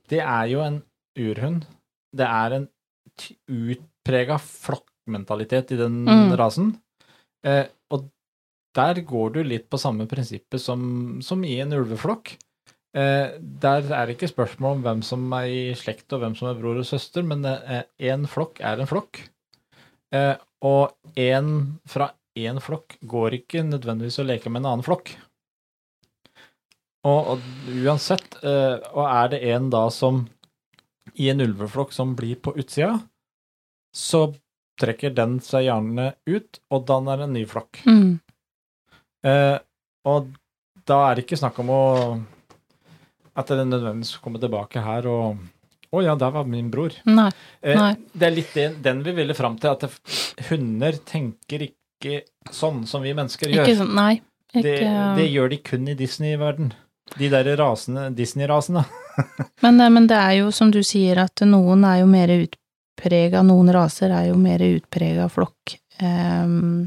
Det 0.09 0.19
er 0.21 0.45
jo 0.49 0.61
en 0.61 0.81
urhund. 1.17 1.65
Det 2.15 2.25
er 2.25 2.53
en 2.59 2.67
utprega 3.49 4.38
flokkmentalitet 4.38 5.71
i 5.71 5.77
den 5.77 6.05
Mm. 6.05 6.35
rasen. 6.38 6.79
Eh, 7.43 7.65
og 7.65 7.69
der 8.77 9.01
går 9.07 9.33
du 9.35 9.41
litt 9.43 9.69
på 9.69 9.79
samme 9.81 10.05
prinsippet 10.09 10.61
som, 10.61 10.81
som 11.25 11.41
i 11.43 11.57
en 11.63 11.73
ulveflokk. 11.73 12.35
Eh, 12.97 13.38
der 13.39 13.89
er 13.93 14.05
det 14.05 14.17
ikke 14.17 14.31
spørsmål 14.31 14.77
om 14.77 14.85
hvem 14.85 15.01
som 15.05 15.25
er 15.38 15.49
i 15.49 15.63
slekt 15.77 16.13
og 16.13 16.23
hvem 16.23 16.38
som 16.38 16.51
er 16.51 16.59
bror 16.59 16.81
og 16.81 16.88
søster, 16.88 17.25
men 17.25 17.45
én 17.45 18.27
flokk 18.29 18.61
er 18.65 18.81
en 18.81 18.89
flokk. 18.89 19.21
Eh, 20.15 20.35
og 20.65 20.95
én 21.17 21.79
fra 21.88 22.11
én 22.38 22.59
flokk 22.63 22.97
går 23.01 23.39
ikke 23.41 23.63
nødvendigvis 23.67 24.19
å 24.21 24.27
leke 24.27 24.51
med 24.51 24.63
en 24.63 24.71
annen 24.73 24.85
flokk. 24.85 25.13
Og, 27.07 27.35
og 27.35 27.75
uansett, 27.85 28.39
eh, 28.43 28.75
og 28.91 29.05
er 29.07 29.31
det 29.33 29.41
en 29.53 29.69
da 29.71 29.85
som 29.93 30.25
i 31.19 31.29
en 31.31 31.41
ulveflokk 31.43 31.93
som 31.95 32.15
blir 32.17 32.39
på 32.43 32.53
utsida, 32.59 32.97
så 33.95 34.27
trekker 34.79 35.15
den 35.15 35.39
seg 35.43 35.67
gjerne 35.67 36.13
ut 36.29 36.59
og 36.71 36.85
danner 36.88 37.25
en 37.25 37.33
ny 37.35 37.45
flokk. 37.49 37.81
Mm. 37.88 38.19
Eh, 39.25 39.57
og 40.09 40.29
da 40.88 40.99
er 41.09 41.17
det 41.17 41.25
ikke 41.25 41.39
snakk 41.39 41.57
om 41.61 41.71
å 41.73 41.81
at 43.39 43.51
det 43.51 43.65
nødvendigvis 43.67 44.17
kommer 44.23 44.41
tilbake 44.41 44.83
her 44.83 45.07
og 45.09 45.47
Å 45.89 46.01
ja, 46.05 46.13
der 46.13 46.29
var 46.29 46.45
min 46.45 46.67
bror. 46.69 46.93
Nei. 47.09 47.31
Eh, 47.65 47.73
Nei. 47.73 47.93
Det 48.13 48.27
er 48.27 48.33
litt 48.35 48.57
den 48.85 48.99
vi 49.01 49.13
ville 49.17 49.33
fram 49.33 49.55
til, 49.57 49.71
at 49.73 50.45
hunder 50.51 50.99
tenker 51.01 51.63
ikke 51.65 52.19
sånn 52.53 52.83
som 52.85 53.01
vi 53.01 53.15
mennesker 53.17 53.49
gjør. 53.49 53.63
Ikke 53.65 53.79
sånn, 53.79 53.95
nei. 53.97 54.19
Ikke, 54.53 54.61
det, 54.67 54.91
det 55.17 55.25
gjør 55.31 55.49
de 55.49 55.57
kun 55.65 55.89
i 55.89 55.95
Disney-verden. 55.97 56.69
De 57.17 57.31
der 57.33 57.49
rasene, 57.57 58.11
Disney-rasene. 58.13 58.83
men, 59.65 59.81
eh, 59.81 59.89
men 59.89 60.05
det 60.11 60.19
er 60.21 60.35
jo 60.43 60.53
som 60.53 60.69
du 60.69 60.83
sier, 60.85 61.23
at 61.25 61.41
noen 61.49 61.81
er 61.89 62.03
jo 62.03 62.11
mer 62.13 62.35
utprega, 62.38 63.41
noen 63.49 63.73
raser 63.73 64.13
er 64.13 64.29
jo 64.29 64.38
mer 64.38 64.61
utprega 64.69 65.25
flokk. 65.33 65.79
ehm, 66.05 66.85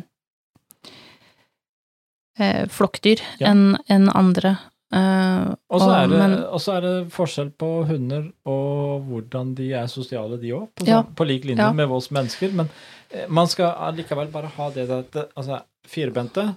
eh, 2.43 2.67
flokkdyr 2.69 3.23
Ja. 3.41 3.51
enn 3.53 3.77
en 3.89 4.09
andre. 4.11 4.57
Eh, 4.93 5.55
Og 5.73 5.81
så 5.81 5.91
er, 5.97 6.09
det- 6.09 6.19
men, 6.19 6.33
og 6.45 6.61
så 6.61 6.75
er 6.77 6.81
det 6.85 7.13
forskjell 7.15 7.51
på 7.57 7.69
hunder 7.89 8.27
og 8.45 9.07
hvordan 9.09 9.55
de 9.57 9.71
er 9.73 9.87
sosiale, 9.89 10.37
de 10.41 10.51
òg. 10.53 10.69
På, 10.77 10.85
Ja. 10.87 11.03
sånn- 11.03 11.15
på 11.17 11.27
lik 11.27 11.45
linje 11.49 11.65
Ja. 11.65 11.73
med 11.73 11.89
oss 11.91 12.11
mennesker. 12.11 12.53
Men 12.53 12.69
eh, 13.11 13.27
man 13.29 13.47
skal 13.47 13.73
allikevel 13.77 14.31
bare 14.33 14.49
ha 14.59 14.71
det 14.71 14.91
at 14.91 15.13
altså, 15.37 15.63
firbente 15.87 16.57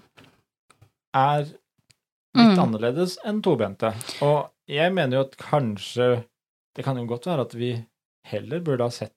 er 1.13 1.45
litt 2.35 2.57
Mm. 2.57 2.59
annerledes 2.59 3.17
enn 3.25 3.41
tobente. 3.41 3.93
Og 4.21 4.49
jeg 4.67 4.91
mener 4.93 5.17
jo 5.17 5.21
at 5.21 5.37
kanskje 5.37 6.25
Det 6.75 6.83
kan 6.83 6.97
jo 6.97 7.05
godt 7.07 7.23
være 7.25 7.39
at 7.45 7.53
vi 7.55 7.85
heller 8.25 8.59
burde 8.59 8.81
ha 8.83 8.89
sett 8.91 9.13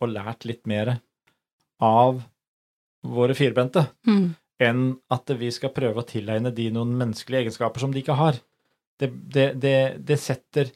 og 0.00 0.08
lært 0.08 0.46
litt 0.46 0.66
mer 0.66 1.00
av 1.78 2.22
våre 3.04 3.34
firbente 3.36 3.82
mm, 4.06 4.30
enn 4.60 4.96
at 5.14 5.30
vi 5.38 5.50
skal 5.54 5.70
prøve 5.74 6.02
å 6.02 6.06
tilegne 6.06 6.50
de 6.54 6.68
noen 6.74 6.94
menneskelige 6.98 7.46
egenskaper 7.46 7.82
som 7.84 7.92
de 7.94 8.02
ikke 8.02 8.16
har. 8.18 8.40
Det, 8.98 9.10
det, 9.34 9.48
det, 9.62 9.74
det 10.02 10.16
setter 10.18 10.72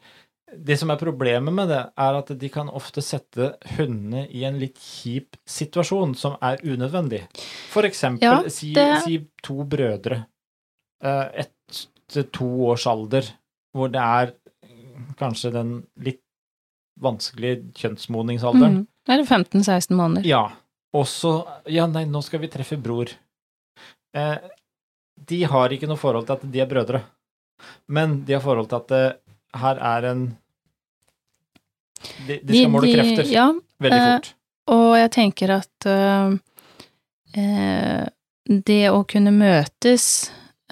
Det 0.52 0.76
som 0.78 0.90
er 0.92 0.98
problemet 1.00 1.54
med 1.56 1.70
det, 1.72 1.80
er 1.96 2.16
at 2.18 2.28
de 2.38 2.48
kan 2.52 2.68
ofte 2.68 3.00
sette 3.02 3.54
hundene 3.78 4.26
i 4.28 4.42
en 4.44 4.58
litt 4.60 4.76
kjip 4.78 5.38
situasjon 5.48 6.12
som 6.14 6.34
er 6.44 6.60
unødvendig. 6.60 7.22
For 7.72 7.88
eksempel, 7.88 8.28
Ja, 8.28 8.50
si, 8.52 8.74
si 9.06 9.16
to 9.42 9.64
brødre, 9.64 10.26
etter 11.02 12.28
to 12.36 12.50
års 12.68 12.84
alder, 12.86 13.24
hvor 13.72 13.88
det 13.88 14.02
er 14.04 14.34
kanskje 15.18 15.54
den 15.56 15.72
litt 16.04 16.20
vanskelige 17.00 17.72
kjønnsmodningsalderen. 17.80 18.82
mm. 18.82 18.86
Det 19.08 19.16
er 19.16 19.24
15-16 19.24 19.96
måneder. 19.98 20.26
Ja. 20.28 20.44
Og 20.94 21.06
så 21.08 21.32
Ja, 21.66 21.86
nei, 21.90 22.04
nå 22.04 22.20
skal 22.22 22.40
vi 22.44 22.52
treffe 22.52 22.76
bror. 22.76 23.08
Eh, 24.14 24.37
de 25.28 25.42
har 25.49 25.73
ikke 25.73 25.88
noe 25.88 26.00
forhold 26.00 26.26
til 26.28 26.37
at 26.38 26.47
de 26.52 26.61
er 26.62 26.69
brødre, 26.71 27.02
men 27.88 28.21
de 28.26 28.35
har 28.37 28.42
forhold 28.45 28.69
til 28.71 28.81
at 28.81 28.88
det 28.92 29.04
her 29.62 29.83
er 29.95 30.09
en 30.12 30.23
De, 32.26 32.40
de 32.42 32.57
skal 32.57 32.71
måle 32.73 32.90
krefter 32.90 33.28
Ja, 33.31 33.45
veldig 33.78 33.99
eh, 33.99 34.07
fort. 34.16 34.31
og 34.75 34.88
jeg 34.99 35.11
tenker 35.14 35.52
at 35.61 35.87
øh, 35.87 36.33
eh, 37.38 38.07
det 38.66 38.81
å 38.90 39.04
kunne 39.07 39.31
møtes 39.31 40.07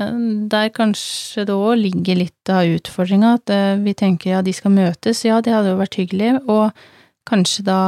eh, 0.01 0.17
der 0.51 0.73
kanskje 0.75 1.45
det 1.47 1.55
òg 1.55 1.77
ligger 1.85 2.19
litt 2.19 2.51
av 2.51 2.67
utfordringa, 2.67 3.37
at 3.39 3.53
eh, 3.55 3.77
vi 3.85 3.95
tenker 3.95 4.35
ja, 4.35 4.43
de 4.43 4.53
skal 4.57 4.75
møtes, 4.75 5.23
ja, 5.25 5.39
det 5.41 5.55
hadde 5.55 5.77
jo 5.77 5.79
vært 5.79 6.01
hyggelig, 6.03 6.33
og 6.51 6.75
kanskje 7.31 7.63
da 7.67 7.81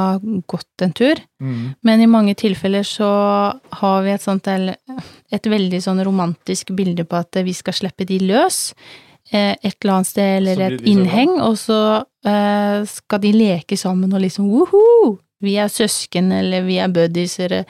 gått 0.48 0.82
en 0.86 0.92
tur, 0.96 1.18
Mm. 1.42 1.74
men 1.82 2.00
i 2.00 2.06
mange 2.06 2.34
tilfeller 2.38 2.84
så 2.86 3.08
har 3.80 4.02
vi 4.04 4.10
et 4.14 4.22
sånt 4.22 4.46
et 4.46 5.42
veldig 5.50 5.80
sånn 5.82 6.02
romantisk 6.06 6.70
bilde 6.76 7.04
på 7.04 7.16
at 7.18 7.42
vi 7.44 7.52
skal 7.52 7.74
slippe 7.74 8.06
de 8.06 8.20
løs 8.20 8.72
eh, 9.32 9.56
et 9.62 9.74
eller 9.82 9.94
annet 9.96 10.06
sted, 10.06 10.36
eller 10.46 10.60
et 10.70 10.80
innheng, 10.86 11.40
og 11.40 11.56
så 11.58 12.04
eh, 12.24 12.84
skal 12.86 13.20
de 13.20 13.32
leke 13.32 13.76
sammen 13.76 14.12
og 14.14 14.20
liksom 14.22 14.48
woho! 14.50 15.18
Vi 15.42 15.56
er 15.58 15.66
søsken, 15.72 16.30
eller 16.30 16.62
vi 16.62 16.76
er 16.78 16.88
buddies, 16.94 17.40
eller 17.42 17.64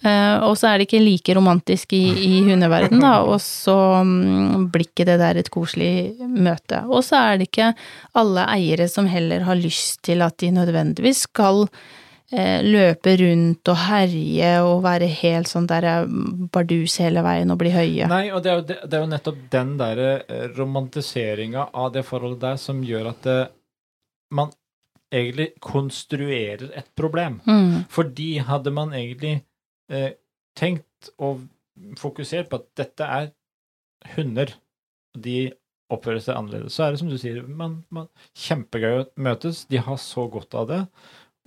Og 0.00 0.54
så 0.56 0.70
er 0.70 0.80
det 0.80 0.86
ikke 0.86 1.02
like 1.02 1.34
romantisk 1.36 1.92
i, 1.92 2.04
i 2.24 2.38
hundeverden, 2.46 3.02
da, 3.04 3.18
og 3.20 3.36
så 3.44 3.74
mm, 4.00 4.68
blir 4.72 4.86
ikke 4.86 5.04
det 5.04 5.18
der 5.20 5.40
et 5.40 5.50
koselig 5.52 6.16
møte. 6.24 6.82
Og 6.88 7.04
så 7.04 7.20
er 7.20 7.40
det 7.40 7.50
ikke 7.50 7.72
alle 8.16 8.46
eiere 8.48 8.88
som 8.88 9.08
heller 9.10 9.44
har 9.44 9.60
lyst 9.60 10.00
til 10.08 10.24
at 10.24 10.38
de 10.40 10.52
nødvendigvis 10.56 11.26
skal 11.28 11.66
eh, 12.32 12.60
løpe 12.64 13.14
rundt 13.20 13.72
og 13.72 13.80
herje 13.88 14.52
og 14.64 14.84
være 14.86 15.10
helt 15.20 15.50
sånn 15.50 15.68
der 15.70 15.88
eh, 15.90 16.14
bardus 16.52 16.96
hele 17.02 17.24
veien 17.26 17.52
og 17.52 17.60
bli 17.60 17.74
høye. 17.74 18.08
Nei, 18.10 18.24
og 18.32 18.44
det 18.44 18.52
er, 18.52 18.60
jo, 18.60 18.66
det, 18.70 18.78
det 18.86 18.98
er 18.98 19.04
jo 19.04 19.12
nettopp 19.12 19.44
den 19.52 19.74
derre 19.80 20.10
eh, 20.24 20.46
romantiseringa 20.56 21.68
av 21.74 21.92
det 21.96 22.06
forholdet 22.08 22.44
der 22.46 22.62
som 22.62 22.80
gjør 22.86 23.12
at 23.12 23.28
det, 23.28 23.38
man 24.36 24.52
egentlig 25.10 25.50
konstruerer 25.58 26.70
et 26.78 26.90
problem. 26.96 27.40
Mm, 27.46 27.86
Fordi 27.90 28.36
hadde 28.46 28.70
man 28.74 28.94
egentlig 28.94 29.40
eh, 29.90 30.12
tenkt 30.58 31.10
og 31.18 31.44
fokusert 32.00 32.50
på 32.50 32.60
at 32.60 32.68
dette 32.78 33.06
er 33.06 33.30
hunder, 34.16 34.52
de 35.16 35.50
oppfører 35.90 36.22
seg 36.22 36.38
annerledes, 36.38 36.76
så 36.76 36.86
er 36.86 36.94
det 36.94 37.00
som 37.02 37.10
du 37.10 37.18
sier, 37.18 37.42
man, 37.42 37.80
man, 37.94 38.08
kjempegøy 38.38 38.92
å 39.00 39.06
møtes, 39.22 39.64
de 39.70 39.80
har 39.82 39.98
så 40.00 40.26
godt 40.30 40.54
av 40.58 40.68
det, 40.70 40.80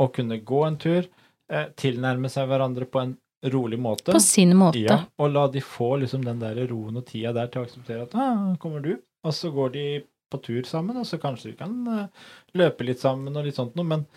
å 0.02 0.10
kunne 0.12 0.40
gå 0.44 0.64
en 0.68 0.80
tur, 0.82 1.08
eh, 1.52 1.70
tilnærme 1.80 2.32
seg 2.32 2.50
hverandre 2.50 2.88
på 2.90 3.04
en 3.04 3.14
rolig 3.54 3.80
måte. 3.80 4.12
på 4.12 4.24
sin 4.24 4.56
måte. 4.58 4.80
Ja, 4.80 5.04
og 5.20 5.32
la 5.32 5.48
de 5.52 5.64
få 5.64 5.96
liksom 6.04 6.24
den 6.26 6.40
der 6.44 6.60
roen 6.70 7.00
og 7.00 7.08
tida 7.08 7.34
der 7.36 7.52
til 7.52 7.64
å 7.64 7.68
akseptere 7.68 8.08
at 8.08 8.16
ah, 8.16 8.54
kommer 8.60 8.84
du, 8.84 8.96
og 9.24 9.36
så 9.36 9.52
går 9.52 9.74
de 9.76 9.88
på 10.32 10.40
tur 10.44 10.64
sammen, 10.68 10.98
og 10.98 11.08
så 11.08 11.20
kanskje 11.22 11.52
de 11.52 11.58
kan 11.60 11.74
eh, 11.94 12.30
løpe 12.60 12.88
litt 12.88 13.04
sammen 13.04 13.36
og 13.36 13.48
litt 13.48 13.60
sånt 13.60 13.76
noe, 13.80 13.88
men 13.88 14.08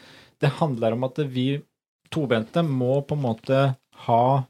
det 0.42 0.56
handler 0.60 0.96
om 0.96 1.06
at 1.08 1.20
vi 1.32 1.48
tobente 2.12 2.62
må 2.62 3.00
på 3.06 3.16
en 3.16 3.24
måte 3.24 3.60
ha 4.06 4.44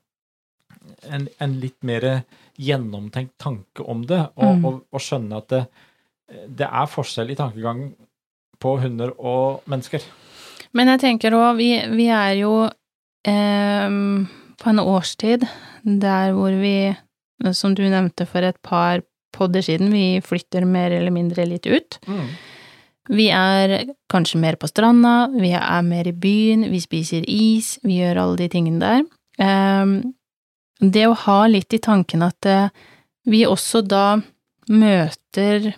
en, 1.10 1.28
en 1.42 1.54
litt 1.60 1.78
mer 1.86 2.24
gjennomtenkt 2.56 3.34
tanke 3.42 3.84
om 3.84 4.04
det, 4.08 4.22
og, 4.36 4.56
Mm. 4.56 4.64
og, 4.64 4.82
og 4.92 5.00
skjønne 5.02 5.36
at 5.42 5.48
det, 5.52 5.62
det 6.48 6.66
er 6.68 6.86
forskjell 6.90 7.30
i 7.30 7.36
tankegang 7.38 7.82
på 8.60 8.76
hunder 8.80 9.12
og 9.18 9.62
mennesker. 9.68 10.02
Men 10.72 10.88
jeg 10.88 11.00
tenker 11.00 11.34
òg, 11.36 11.56
vi, 11.58 11.70
vi 11.96 12.06
er 12.12 12.34
jo 12.40 12.54
eh, 13.26 13.88
på 14.56 14.70
en 14.72 14.80
årstid 14.82 15.44
der 15.84 16.32
hvor 16.36 16.54
vi, 16.60 16.94
som 17.52 17.74
du 17.76 17.84
nevnte 17.84 18.26
for 18.26 18.42
et 18.42 18.58
par 18.64 19.02
podder 19.36 19.60
siden, 19.62 19.92
vi 19.92 20.20
flytter 20.24 20.64
mer 20.64 20.90
eller 20.96 21.12
mindre 21.12 21.44
litt 21.46 21.66
ut. 21.68 21.98
Vi 23.12 23.28
er 23.30 23.92
kanskje 24.10 24.40
mer 24.42 24.56
på 24.58 24.66
stranda, 24.70 25.28
vi 25.30 25.52
er 25.54 25.82
mer 25.86 26.08
i 26.08 26.14
byen, 26.16 26.64
vi 26.72 26.80
spiser 26.82 27.22
is, 27.30 27.76
vi 27.84 28.00
gjør 28.00 28.22
alle 28.24 28.40
de 28.40 28.48
tingene 28.50 28.80
der. 28.82 29.04
Eh, 29.38 29.86
det 30.80 31.06
å 31.08 31.14
ha 31.26 31.40
litt 31.48 31.72
i 31.72 31.78
tanken 31.80 32.22
at 32.26 32.46
eh, 32.46 32.68
vi 33.26 33.44
også 33.48 33.80
da 33.86 34.20
møter 34.68 35.74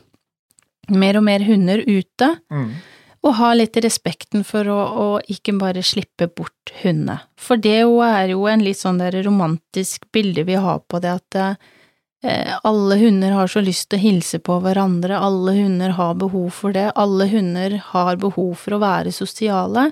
mer 0.89 1.19
og 1.21 1.25
mer 1.27 1.45
hunder 1.45 1.83
ute, 1.87 2.39
Mm. 2.51 2.71
og 3.25 3.35
ha 3.35 3.53
litt 3.55 3.77
respekten 3.77 4.45
for 4.47 4.65
å, 4.65 4.79
å 5.05 5.09
ikke 5.29 5.53
bare 5.59 5.83
slippe 5.85 6.29
bort 6.33 6.73
hundene. 6.83 7.19
For 7.37 7.57
det 7.61 7.81
jo 7.83 7.99
er 8.01 8.29
jo 8.33 8.47
en 8.49 8.63
litt 8.65 8.79
sånn 8.79 8.99
der 9.03 9.13
romantisk 9.27 10.07
bilde 10.13 10.45
vi 10.49 10.55
har 10.55 10.79
på 10.89 11.01
det 11.03 11.11
at 11.19 11.37
eh, 12.25 12.55
alle 12.65 12.97
hunder 12.99 13.33
har 13.37 13.47
så 13.51 13.61
lyst 13.63 13.91
til 13.91 13.99
å 13.99 14.03
hilse 14.03 14.39
på 14.41 14.61
hverandre, 14.65 15.19
alle 15.19 15.53
hunder 15.59 15.91
har 15.99 16.15
behov 16.15 16.51
for 16.51 16.73
det, 16.73 16.91
alle 16.97 17.29
hunder 17.29 17.77
har 17.93 18.17
behov 18.17 18.55
for 18.57 18.75
å 18.79 18.81
være 18.83 19.13
sosiale. 19.13 19.91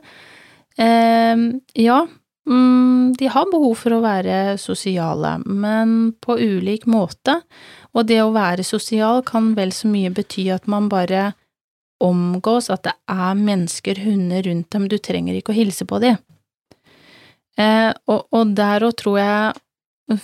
Eh, 0.79 1.37
ja, 1.83 2.07
de 2.47 3.29
har 3.33 3.49
behov 3.51 3.75
for 3.81 3.97
å 3.97 4.03
være 4.05 4.57
sosiale, 4.61 5.37
men 5.47 6.13
på 6.23 6.37
ulik 6.39 6.87
måte, 6.87 7.41
og 7.97 8.07
det 8.07 8.21
å 8.23 8.35
være 8.35 8.67
sosial 8.67 9.25
kan 9.27 9.55
vel 9.57 9.73
så 9.75 9.91
mye 9.91 10.13
bety 10.15 10.47
at 10.55 10.69
man 10.71 10.91
bare 10.93 11.33
omgås, 12.03 12.69
at 12.71 12.85
det 12.85 12.95
er 13.09 13.39
mennesker, 13.41 14.03
hunder 14.05 14.45
rundt 14.47 14.71
dem, 14.71 14.89
du 14.89 14.99
trenger 15.01 15.39
ikke 15.39 15.55
å 15.55 15.59
hilse 15.59 15.87
på 15.89 16.01
dem. 16.05 16.21
Eh, 17.57 17.91
og, 18.07 18.27
og 18.37 18.53
der 18.53 18.85
òg 18.85 18.99
tror 19.01 19.15
jeg 19.17 20.19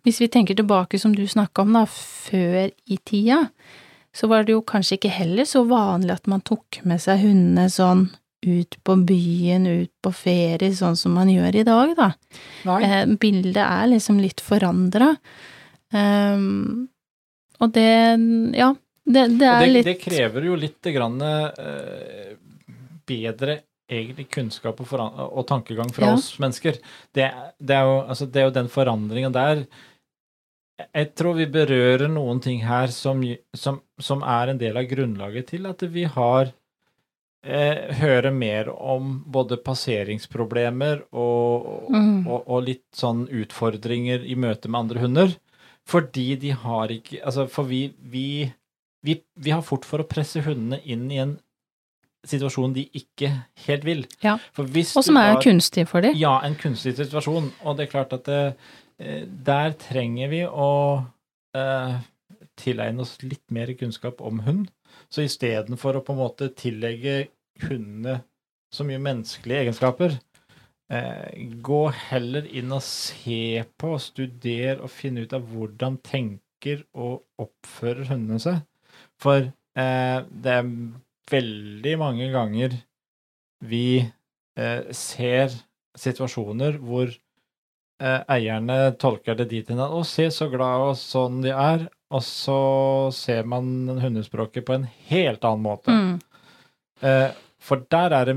Hvis 0.00 0.22
vi 0.22 0.26
tenker 0.32 0.56
tilbake 0.56 0.98
som 0.98 1.12
du 1.14 1.20
snakka 1.28 1.62
om, 1.62 1.74
da, 1.76 1.84
før 1.86 2.72
i 2.90 2.96
tida, 3.06 3.44
så 4.16 4.26
var 4.26 4.42
det 4.42 4.56
jo 4.56 4.64
kanskje 4.66 4.96
ikke 4.96 5.12
heller 5.14 5.46
så 5.46 5.62
vanlig 5.68 6.16
at 6.16 6.26
man 6.26 6.42
tok 6.42 6.80
med 6.82 6.98
seg 6.98 7.20
hundene 7.22 7.68
sånn 7.70 8.08
ut 8.46 8.76
på 8.84 8.96
byen, 9.06 9.66
ut 9.66 9.92
på 10.02 10.12
ferie, 10.16 10.72
sånn 10.76 10.96
som 10.96 11.14
man 11.16 11.30
gjør 11.32 11.60
i 11.60 11.64
dag, 11.66 11.94
da. 11.98 12.10
Eh, 12.80 13.02
bildet 13.20 13.62
er 13.64 13.90
liksom 13.92 14.20
litt 14.22 14.40
forandra. 14.44 15.14
Um, 15.90 16.86
og 17.60 17.72
det, 17.74 17.90
ja, 18.56 18.70
det, 19.04 19.24
det 19.40 19.48
er 19.48 19.64
det, 19.64 19.72
litt 19.72 19.88
Det 19.88 19.96
krever 19.98 20.46
jo 20.46 20.54
litt 20.56 20.92
grann, 20.94 21.18
uh, 21.20 22.38
bedre 23.10 23.58
egentlig 23.90 24.28
kunnskap 24.30 24.80
og, 24.84 24.90
og 24.94 25.44
tankegang 25.48 25.90
fra 25.94 26.12
ja. 26.12 26.16
oss 26.16 26.32
mennesker. 26.42 26.78
Det, 27.12 27.26
det, 27.58 27.76
er 27.76 27.88
jo, 27.88 27.96
altså, 28.06 28.26
det, 28.26 28.40
er 28.40 28.48
jo, 28.48 28.56
den 28.56 28.70
forandringen 28.70 29.34
der 29.34 29.64
Jeg 30.94 31.10
tror 31.18 31.36
vi 31.36 31.48
berører 31.50 32.08
noen 32.08 32.40
ting 32.40 32.62
her 32.64 32.92
som, 32.94 33.20
som, 33.56 33.80
som 34.00 34.22
er 34.22 34.52
en 34.52 34.62
del 34.62 34.78
av 34.78 34.88
grunnlaget 34.88 35.50
til 35.52 35.66
at 35.68 35.82
vi 35.90 36.06
har 36.08 36.54
eh, 37.44 37.90
høre 38.00 38.32
mer 38.34 38.70
om 38.70 39.20
både 39.26 39.60
passeringsproblemer 39.64 41.04
og, 41.10 41.90
mm. 41.92 42.16
og, 42.26 42.40
og, 42.40 42.64
litt 42.68 42.86
sånn 42.96 43.26
utfordringer 43.28 44.26
i 44.26 44.38
møte 44.38 44.70
med 44.70 44.86
andre 44.86 45.04
hunder. 45.04 45.36
Fordi 45.88 46.34
de 46.38 46.50
har 46.54 46.92
ikke 46.92 47.22
Altså, 47.24 47.46
for 47.50 47.66
vi, 47.66 47.86
vi 47.98 48.50
vi, 49.02 49.22
vi, 49.34 49.50
har 49.50 49.62
fort 49.64 49.86
for 49.88 50.02
å 50.02 50.08
presse 50.08 50.42
hundene 50.44 50.80
inn 50.84 51.06
i 51.12 51.20
en 51.22 51.38
situasjon 52.28 52.74
de 52.76 52.84
ikke 52.96 53.30
helt 53.66 53.86
vil. 53.86 54.02
Ja, 54.20 54.36
Og 54.58 55.04
som 55.06 55.16
er 55.16 55.34
har, 55.34 55.42
kunstig 55.42 55.86
for 55.88 56.04
dem. 56.04 56.18
Ja, 56.20 56.36
en 56.44 56.56
kunstig 56.60 56.98
situasjon. 56.98 57.48
Og 57.64 57.78
det 57.78 57.86
er 57.86 57.92
klart 57.94 58.12
at 58.16 58.28
det, 58.28 58.42
eh, 59.00 59.24
der 59.24 59.72
trenger 59.80 60.32
vi 60.32 60.42
å 60.44 60.72
eh, 61.56 61.94
tilegne 62.60 63.06
oss 63.06 63.16
litt 63.24 63.46
mer 63.48 63.72
kunnskap 63.80 64.20
om 64.20 64.44
hund. 64.44 64.68
Så 65.10 65.26
istedenfor 65.26 65.98
å 65.98 66.04
på 66.06 66.14
en 66.14 66.22
måte 66.22 66.50
tillegge 66.54 67.24
hundene 67.64 68.20
så 68.70 68.86
mye 68.86 69.02
menneskelige 69.02 69.64
egenskaper, 69.64 70.14
eh, 70.94 71.46
gå 71.62 71.80
heller 72.10 72.46
inn 72.46 72.70
og 72.72 72.84
se 72.86 73.64
på, 73.80 73.96
studere 73.98 74.78
og 74.78 74.92
finne 74.94 75.26
ut 75.26 75.34
av 75.34 75.48
hvordan 75.50 75.98
tenker 76.06 76.84
og 76.94 77.24
oppfører 77.42 78.12
hundene 78.12 78.38
seg. 78.42 78.60
For 79.20 79.42
eh, 79.42 80.18
det 80.30 80.54
er 80.60 80.70
veldig 81.30 81.96
mange 81.98 82.30
ganger 82.30 82.78
vi 83.66 84.00
eh, 84.00 84.92
ser 84.94 85.52
situasjoner 85.98 86.78
hvor 86.80 87.10
eh, 87.10 88.20
eierne 88.30 88.78
tolker 89.00 89.36
det 89.38 89.50
dit 89.50 89.70
hen 89.70 89.82
at 89.82 89.90
'Å, 89.92 90.04
se 90.06 90.30
så 90.32 90.48
glad 90.52 90.86
og 90.90 90.96
sånn 90.98 91.42
de 91.44 91.52
er', 91.54 91.88
og 92.10 92.22
så 92.26 92.60
ser 93.14 93.46
man 93.46 93.88
hundespråket 94.02 94.66
på 94.66 94.74
en 94.74 94.88
helt 95.10 95.44
annen 95.46 95.62
måte. 95.62 95.94
Mm. 95.94 96.16
Eh, 97.06 97.28
for 97.62 97.84
der 97.92 98.16
er 98.16 98.30
det, 98.30 98.36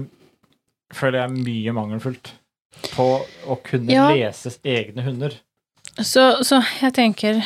føler 0.94 1.24
jeg, 1.24 1.44
mye 1.48 1.74
mangelfullt 1.76 2.34
på 2.94 3.08
å 3.50 3.58
kunne 3.66 3.94
ja. 3.94 4.06
lese 4.12 4.54
egne 4.68 5.06
hunder. 5.06 5.36
Så, 5.94 6.44
så, 6.46 6.58
jeg 6.82 6.96
tenker 6.98 7.42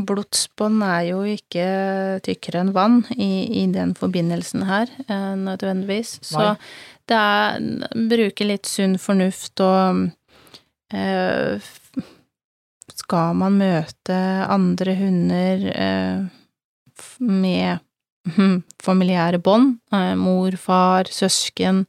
blodsbånd 0.00 0.84
er 0.86 1.02
jo 1.10 1.24
ikke 1.28 1.64
tykkere 2.24 2.62
enn 2.62 2.72
vann 2.72 3.02
i, 3.12 3.60
i 3.60 3.66
den 3.72 3.92
forbindelsen 3.98 4.64
her, 4.68 4.92
eh, 5.06 5.34
nødvendigvis. 5.36 6.16
Så 6.24 6.40
Nei. 6.40 6.54
det 7.10 7.18
er 7.18 8.06
bruke 8.12 8.46
litt 8.48 8.68
sunn 8.68 8.96
fornuft 9.00 9.60
og 9.64 10.06
eh, 10.96 11.70
Skal 13.10 13.34
man 13.34 13.56
møte 13.58 14.16
andre 14.46 14.92
hunder 14.94 15.62
eh, 15.74 16.20
med 17.26 17.80
familiære 18.86 19.40
bånd, 19.42 19.80
eh, 19.90 20.12
mor, 20.14 20.54
far, 20.54 21.10
søsken, 21.10 21.80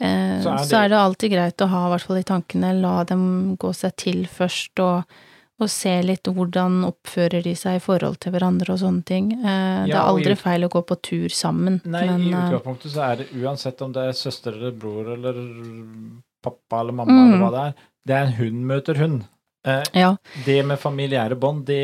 eh, 0.00 0.38
så 0.40 0.54
er, 0.54 0.56
det... 0.56 0.68
så 0.70 0.78
er 0.80 0.88
det 0.88 1.02
alltid 1.02 1.34
greit 1.34 1.60
å 1.60 1.68
ha, 1.68 1.82
i 1.84 1.92
hvert 1.92 2.06
fall 2.08 2.20
i 2.22 2.24
tankene, 2.30 2.72
la 2.80 2.94
dem 3.10 3.26
gå 3.60 3.74
seg 3.76 3.98
til 4.00 4.24
først 4.24 4.84
og 4.84 5.18
og 5.58 5.66
se 5.66 5.90
litt 6.06 6.28
hvordan 6.30 6.84
oppfører 6.86 7.42
de 7.42 7.50
seg 7.58 7.80
i 7.80 7.82
forhold 7.82 8.20
til 8.22 8.30
hverandre 8.30 8.76
og 8.76 8.78
sånne 8.78 9.02
ting. 9.02 9.32
Det 9.42 9.90
er 9.90 9.96
aldri 9.98 10.36
i, 10.36 10.38
feil 10.38 10.62
å 10.62 10.68
gå 10.70 10.84
på 10.86 10.96
tur 11.02 11.34
sammen. 11.34 11.80
Nei, 11.82 12.04
men, 12.06 12.28
i 12.28 12.30
utgangspunktet 12.30 12.92
så 12.92 13.00
er 13.08 13.18
det 13.18 13.26
uansett 13.40 13.82
om 13.82 13.90
det 13.96 14.04
er 14.06 14.14
søster 14.14 14.54
eller 14.54 14.76
bror 14.78 15.10
eller 15.16 15.40
pappa 16.46 16.84
eller 16.84 16.94
mamma 17.00 17.16
mm. 17.16 17.24
eller 17.24 17.42
hva 17.42 17.50
det 17.56 17.64
er, 17.64 17.74
det 18.06 18.14
er 18.14 18.28
en 18.28 18.36
hund 18.38 18.62
møter 18.70 19.02
hund. 19.02 19.26
Eh, 19.68 20.00
ja. 20.00 20.16
Det 20.44 20.62
med 20.62 20.80
familiære 20.80 21.36
bånd, 21.36 21.66
det, 21.68 21.82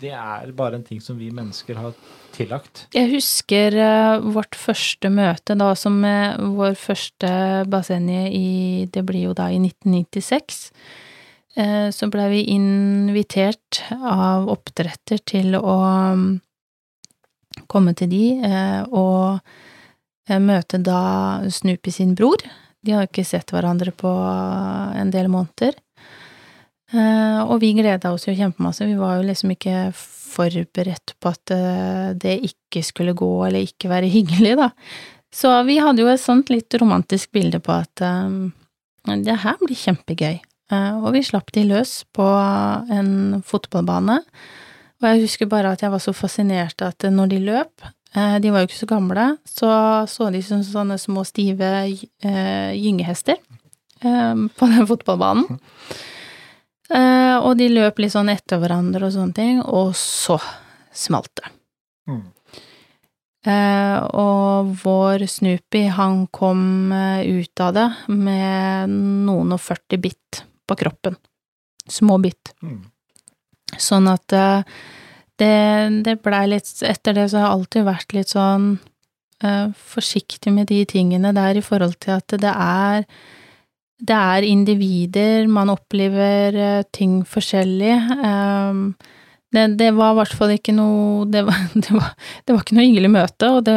det, 0.00 0.12
er 0.14 0.52
bare 0.56 0.78
en 0.78 0.86
ting 0.86 1.00
som 1.02 1.18
vi 1.18 1.30
mennesker 1.34 1.78
har 1.80 1.94
tillagt. 2.32 2.86
Jeg 2.94 3.10
husker 3.12 3.76
uh, 3.76 4.22
vårt 4.34 4.56
første 4.56 5.10
møte 5.12 5.56
da 5.58 5.72
som 5.78 5.98
med 6.04 6.38
vår 6.56 6.76
første 6.80 7.32
bassenget 7.70 8.32
i 8.32 8.88
Det 8.92 9.04
blir 9.08 9.28
jo 9.28 9.34
da 9.36 9.50
i 9.52 9.58
1996. 9.60 10.70
Eh, 11.52 11.90
så 11.92 12.08
blei 12.08 12.30
vi 12.32 12.44
invitert 12.54 13.82
av 13.92 14.46
oppdretter 14.48 15.20
til 15.28 15.52
å 15.58 15.74
um, 16.16 16.22
komme 17.68 17.92
til 17.92 18.08
de 18.08 18.24
og 18.88 19.42
møte 20.40 20.78
da 20.80 21.02
Snoopy 21.52 21.92
sin 21.92 22.14
bror. 22.16 22.40
De 22.80 22.94
har 22.96 23.04
ikke 23.04 23.26
sett 23.26 23.52
hverandre 23.52 23.92
på 23.92 24.08
en 24.08 25.12
del 25.12 25.28
måneder. 25.28 25.76
Og 26.92 27.54
vi 27.62 27.70
gleda 27.72 28.10
oss 28.12 28.26
jo 28.28 28.34
kjempemasse. 28.36 28.84
Vi 28.84 28.98
var 28.98 29.16
jo 29.16 29.24
liksom 29.24 29.54
ikke 29.54 29.94
forberedt 29.96 31.14
på 31.16 31.32
at 31.32 31.52
det 32.20 32.34
ikke 32.44 32.82
skulle 32.84 33.14
gå 33.16 33.30
eller 33.46 33.64
ikke 33.64 33.88
være 33.88 34.10
hyggelig, 34.16 34.58
da. 34.60 34.68
Så 35.32 35.54
vi 35.64 35.78
hadde 35.80 36.04
jo 36.04 36.10
et 36.12 36.20
sånt 36.20 36.52
litt 36.52 36.76
romantisk 36.76 37.32
bilde 37.32 37.62
på 37.64 37.78
at 37.80 38.04
det 39.24 39.38
her 39.46 39.56
blir 39.64 39.78
kjempegøy. 39.78 40.36
Eh, 40.72 40.92
og 41.00 41.12
vi 41.16 41.24
slapp 41.26 41.52
de 41.54 41.64
løs 41.68 42.02
på 42.16 42.26
en 42.92 43.42
fotballbane. 43.46 44.20
Og 45.02 45.08
jeg 45.08 45.24
husker 45.26 45.50
bare 45.50 45.74
at 45.74 45.82
jeg 45.82 45.92
var 45.92 46.02
så 46.02 46.14
fascinert 46.16 46.84
at 46.84 47.04
når 47.10 47.32
de 47.32 47.40
løp, 47.42 47.88
eh, 48.14 48.38
de 48.42 48.52
var 48.52 48.62
jo 48.62 48.70
ikke 48.70 48.84
så 48.84 48.90
gamle, 48.94 49.26
så 49.48 49.72
så 50.08 50.30
de 50.32 50.42
som 50.44 50.62
sånne 50.64 50.98
små, 50.98 51.26
stive 51.28 51.72
eh, 51.82 52.72
gyngehester 52.78 53.40
på 54.02 54.66
den 54.66 54.86
fotballbanen. 54.90 55.60
Og 56.92 57.56
de 57.56 57.70
løp 57.72 57.98
litt 58.02 58.12
sånn 58.12 58.28
etter 58.32 58.60
hverandre 58.60 59.06
og 59.08 59.14
sånne 59.14 59.36
ting, 59.36 59.60
og 59.64 59.94
så 59.96 60.36
smalt 60.92 61.32
det. 61.40 61.50
Mm. 62.10 62.22
Uh, 63.42 63.98
og 64.14 64.68
vår 64.84 65.24
Snoopy, 65.26 65.86
han 65.96 66.26
kom 66.30 66.92
ut 66.92 67.62
av 67.64 67.72
det 67.74 67.88
med 68.14 68.92
noen 69.26 69.56
og 69.56 69.62
40 69.64 70.02
bitt 70.04 70.42
på 70.68 70.78
kroppen. 70.78 71.16
Små 71.90 72.20
bitt. 72.22 72.52
Mm. 72.62 72.84
Sånn 73.80 74.06
at 74.12 74.28
det, 75.40 75.52
det 76.04 76.14
blei 76.22 76.44
litt 76.52 76.68
Etter 76.84 77.16
det 77.16 77.30
så 77.32 77.40
har 77.40 77.46
jeg 77.46 77.56
alltid 77.56 77.86
vært 77.88 78.12
litt 78.14 78.32
sånn 78.34 78.66
forsiktig 79.74 80.52
med 80.54 80.68
de 80.70 80.84
tingene 80.86 81.32
der 81.34 81.58
i 81.58 81.64
forhold 81.64 81.96
til 82.04 82.20
at 82.20 82.34
det 82.38 82.52
er 82.52 83.06
det 84.02 84.18
er 84.18 84.46
individer, 84.46 85.46
man 85.50 85.70
opplever 85.72 86.56
uh, 86.58 86.84
ting 86.94 87.20
forskjellig. 87.28 87.94
Um, 88.18 88.86
det, 89.52 89.66
det, 89.78 89.90
var 89.94 90.14
i 90.14 90.18
hvert 90.20 90.36
fall 90.36 90.54
ikke 90.54 90.72
noe 90.74 91.26
det 91.30 91.44
var, 91.46 91.58
det, 91.74 91.90
var, 91.92 92.14
det 92.44 92.54
var, 92.54 92.62
ikke 92.64 92.78
noe 92.78 92.86
hyggelig 92.88 93.12
møte, 93.12 93.50
og 93.52 93.66
det 93.68 93.76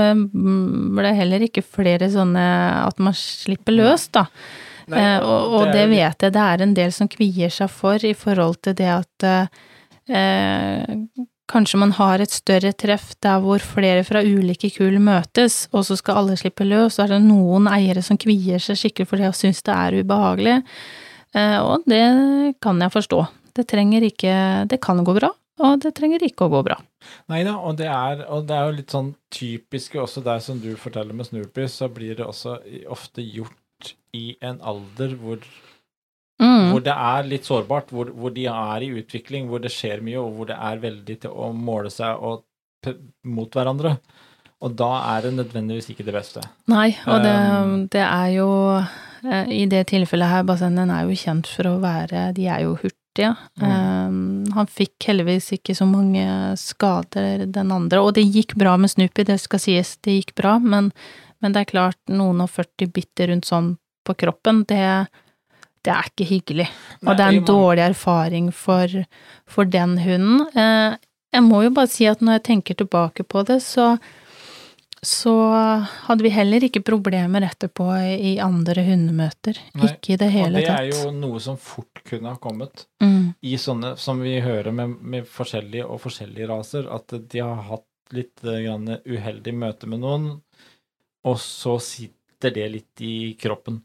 ble 0.98 1.12
heller 1.18 1.46
ikke 1.46 1.66
flere 1.66 2.10
sånne 2.14 2.46
at 2.86 3.04
man 3.04 3.18
slipper 3.18 3.76
løs, 3.76 4.08
da. 4.16 4.26
Nei, 4.92 5.02
eh, 5.02 5.20
og, 5.26 5.54
og, 5.58 5.70
det, 5.74 5.88
vet 5.90 6.22
jeg 6.22 6.34
det 6.36 6.42
er 6.42 6.62
en 6.62 6.76
del 6.78 6.92
som 6.94 7.10
kvier 7.10 7.54
seg 7.54 7.72
for 7.74 8.02
i 8.06 8.14
forhold 8.18 8.60
til 8.66 8.76
det 8.78 8.92
at 8.94 9.26
eh, 9.26 10.76
kanskje 11.52 11.80
man 11.82 11.94
har 11.98 12.22
et 12.24 12.34
større 12.34 12.72
treff 12.74 13.14
der 13.24 13.42
hvor 13.44 13.64
flere 13.64 14.04
fra 14.08 14.24
ulike 14.26 14.72
kull 14.76 14.98
møtes, 15.04 15.66
og 15.74 15.86
så 15.88 15.98
skal 16.00 16.22
alle 16.22 16.38
slippe 16.40 16.68
løs, 16.68 16.98
så 16.98 17.06
er 17.06 17.16
det 17.16 17.24
noen 17.26 17.70
eiere 17.72 18.04
som 18.06 18.20
kvier 18.22 18.62
seg 18.62 18.80
skikkelig 18.80 19.10
for 19.10 19.22
det 19.22 19.32
og 19.32 19.38
syns 19.38 19.64
det 19.66 19.76
er 19.76 20.00
ubehagelig. 20.02 20.60
Eh, 21.36 21.58
og 21.62 21.86
det 21.90 22.06
kan 22.64 22.80
jeg 22.82 22.94
forstå. 22.94 23.26
Det 23.56 23.68
trenger 23.72 24.04
ikke 24.04 24.36
Det 24.68 24.82
kan 24.84 25.04
gå 25.04 25.14
bra, 25.16 25.30
og 25.64 25.80
det 25.84 25.94
trenger 25.96 26.24
ikke 26.28 26.48
å 26.48 26.52
gå 26.52 26.64
bra. 26.68 26.80
Nei 27.32 27.44
da, 27.48 27.56
og 27.60 27.80
og 27.80 28.48
det 28.48 28.56
er 28.56 28.66
jo 28.66 28.78
litt 28.80 28.92
sånn 28.92 29.14
typisk 29.32 29.96
også 30.02 30.24
der 30.26 30.40
som 30.40 30.60
du 30.60 30.76
forteller 30.76 31.14
med 31.14 31.30
Snoopy, 31.30 31.68
så 31.68 31.88
blir 31.88 32.16
det 32.16 32.26
også 32.26 32.60
ofte 32.92 33.22
gjort 33.22 33.94
i 34.16 34.36
en 34.42 34.60
alder 34.64 35.16
hvor, 35.20 35.40
Mm. 36.36 36.74
hvor 36.74 36.82
det 36.84 36.92
er 36.92 37.28
litt 37.30 37.46
sårbart, 37.48 37.92
hvor, 37.96 38.10
hvor 38.12 38.34
de 38.36 38.44
er 38.52 38.84
i 38.84 38.92
utvikling, 39.00 39.48
hvor 39.48 39.62
det 39.64 39.72
skjer 39.72 40.02
mye, 40.04 40.20
og 40.20 40.34
hvor 40.36 40.50
det 40.50 40.58
er 40.60 40.82
veldig 40.84 41.16
til 41.24 41.32
å 41.32 41.52
måle 41.56 41.92
seg 41.94 42.20
og, 42.20 42.44
mot 43.24 43.56
hverandre. 43.56 43.96
Og 44.66 44.76
da 44.78 44.92
er 45.14 45.26
det 45.26 45.34
nødvendigvis 45.38 45.90
ikke 45.92 46.06
det 46.08 46.16
beste. 46.16 46.44
Nei, 46.72 46.90
og 47.08 47.24
det, 47.24 47.34
Um, 47.36 47.74
det 47.92 48.04
er 48.04 48.30
jo 48.38 48.50
eh, 48.80 49.50
I 49.52 49.66
det 49.70 49.86
tilfellet 49.92 50.32
her, 50.32 50.46
Bassenden 50.48 50.92
er 50.94 51.06
jo 51.06 51.18
kjent 51.20 51.50
for 51.50 51.68
å 51.70 51.80
være 51.84 52.30
De 52.38 52.48
er 52.50 52.64
jo 52.64 52.78
hurtige. 52.80 53.34
Um, 53.62 54.46
han 54.56 54.68
fikk 54.72 55.08
heldigvis 55.08 55.52
ikke 55.56 55.76
så 55.78 55.88
mange 55.88 56.26
skader, 56.60 57.46
den 57.48 57.72
andre. 57.72 58.02
Og 58.04 58.16
det 58.18 58.26
gikk 58.28 58.58
bra 58.60 58.76
med 58.80 58.92
Snoopy, 58.92 59.28
det 59.28 59.40
skal 59.44 59.62
sies, 59.64 59.96
det 60.04 60.18
gikk 60.20 60.36
bra, 60.40 60.58
men, 60.60 60.92
men 61.40 61.56
det 61.56 61.64
er 61.64 61.72
klart, 61.72 62.00
noen 62.12 62.44
og 62.44 62.52
40 62.52 62.92
bitter 62.96 63.32
rundt 63.32 63.48
sånn 63.48 63.76
på 64.06 64.18
kroppen, 64.20 64.66
det, 64.70 65.08
det 65.86 65.94
er 65.94 66.10
ikke 66.10 66.26
hyggelig. 66.32 66.68
Og 67.06 67.14
det 67.16 67.26
er 67.28 67.36
en 67.38 67.46
dårlig 67.48 67.84
erfaring 67.86 68.52
for, 68.54 68.90
for 69.46 69.70
den 69.70 69.98
hunden. 70.02 70.46
Eh, 70.58 70.98
jeg 71.36 71.44
må 71.46 71.62
jo 71.66 71.74
bare 71.76 71.92
si 71.92 72.08
at 72.10 72.22
når 72.24 72.40
jeg 72.40 72.48
tenker 72.52 72.78
tilbake 72.82 73.24
på 73.28 73.44
det, 73.48 73.62
så 73.66 73.96
så 75.06 75.30
hadde 76.08 76.24
vi 76.26 76.32
heller 76.34 76.64
ikke 76.66 76.82
problemer 76.82 77.44
etterpå 77.46 77.86
i 78.18 78.32
andre 78.42 78.82
hundemøter. 78.88 79.60
Nei, 79.78 79.92
Ikke 79.92 80.16
i 80.16 80.18
det 80.18 80.30
hele 80.34 80.56
og 80.58 80.64
det 80.64 80.70
tatt. 80.72 80.80
er 80.80 81.04
jo 81.04 81.12
noe 81.14 81.42
som 81.44 81.60
fort 81.62 82.02
kunne 82.10 82.32
ha 82.34 82.40
kommet 82.42 82.88
Mm. 83.04 83.36
i 83.44 83.54
sånne 83.62 83.92
som 84.02 84.20
vi 84.24 84.40
hører 84.42 84.72
med, 84.74 84.96
med 85.02 85.28
forskjellige 85.30 85.86
og 85.86 86.00
forskjellige 86.02 86.48
raser, 86.50 86.88
at 86.90 87.14
de 87.30 87.38
har 87.44 87.62
hatt 87.70 87.86
litt 88.18 88.42
eh, 88.44 88.64
grann 88.66 88.98
uheldig 89.06 89.54
møte 89.54 89.86
med 89.92 90.00
noen, 90.02 90.26
og 91.26 91.38
så 91.38 91.78
sitter 91.80 92.56
det 92.56 92.66
litt 92.72 93.02
i 93.06 93.36
kroppen. 93.38 93.84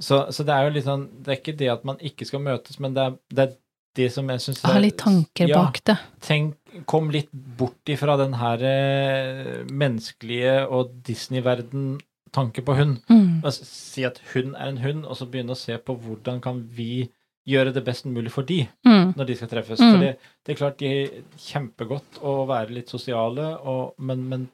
Så, 0.00 0.24
så 0.34 0.42
det 0.42 0.50
er 0.54 0.64
jo 0.66 0.72
litt 0.74 0.86
sånn 0.88 1.04
Det 1.22 1.30
er 1.30 1.36
ikke 1.38 1.52
det 1.60 1.68
at 1.70 1.84
man 1.86 2.00
ikke 2.02 2.26
skal 2.26 2.40
møtes, 2.42 2.80
men 2.82 2.96
det 2.96 3.02
er 3.04 3.12
det, 3.30 3.44
er 3.44 3.52
det 3.94 4.08
som 4.10 4.26
jeg 4.32 4.42
syns 4.42 4.62
Ha 4.66 4.78
litt 4.82 4.96
tanker 4.98 5.46
ja, 5.52 5.60
bak 5.60 5.78
det. 5.86 5.94
tenk, 6.26 6.56
kom 6.90 7.12
litt 7.14 7.28
bort 7.30 7.92
ifra 7.94 8.16
den 8.18 8.34
her 8.40 8.64
eh, 8.66 9.60
menneskelige 9.70 10.56
og 10.66 10.96
Disney-verden-tanke 11.06 12.64
på 12.66 12.74
hund. 12.78 12.96
Mm. 13.10 13.42
Altså, 13.44 13.66
si 13.68 14.04
at 14.06 14.18
hund 14.32 14.56
er 14.58 14.72
en 14.72 14.80
hund, 14.82 15.04
og 15.06 15.14
så 15.18 15.28
begynne 15.30 15.54
å 15.54 15.58
se 15.60 15.76
på 15.78 15.94
hvordan 15.94 16.40
kan 16.42 16.62
vi 16.74 17.06
gjøre 17.46 17.74
det 17.76 17.84
best 17.84 18.06
mulig 18.08 18.32
for 18.32 18.42
de 18.48 18.62
Mm. 18.86 19.12
når 19.18 19.26
de 19.28 19.34
skal 19.36 19.48
treffes. 19.52 19.80
Mm. 19.80 19.90
For 19.92 20.00
det, 20.00 20.12
det 20.44 20.52
er 20.54 20.58
klart 20.58 20.78
de 20.80 20.86
er 20.90 21.22
kjempegodt 21.38 22.18
å 22.24 22.46
være 22.48 22.72
litt 22.72 22.88
sosiale, 22.90 23.50
og, 23.62 23.94
men, 23.98 24.24
men 24.28 24.46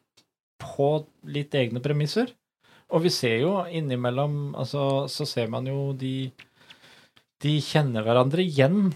på 0.61 1.07
litt 1.25 1.55
egne 1.55 1.81
premisser. 1.81 2.33
Og 2.93 3.03
vi 3.05 3.11
ser 3.15 3.37
jo 3.43 3.53
innimellom 3.71 4.55
altså, 4.59 5.07
Så 5.09 5.27
ser 5.29 5.47
man 5.53 5.67
jo 5.69 5.93
de 5.99 6.31
De 7.41 7.53
kjenner 7.65 8.03
hverandre 8.05 8.43
igjen. 8.45 8.91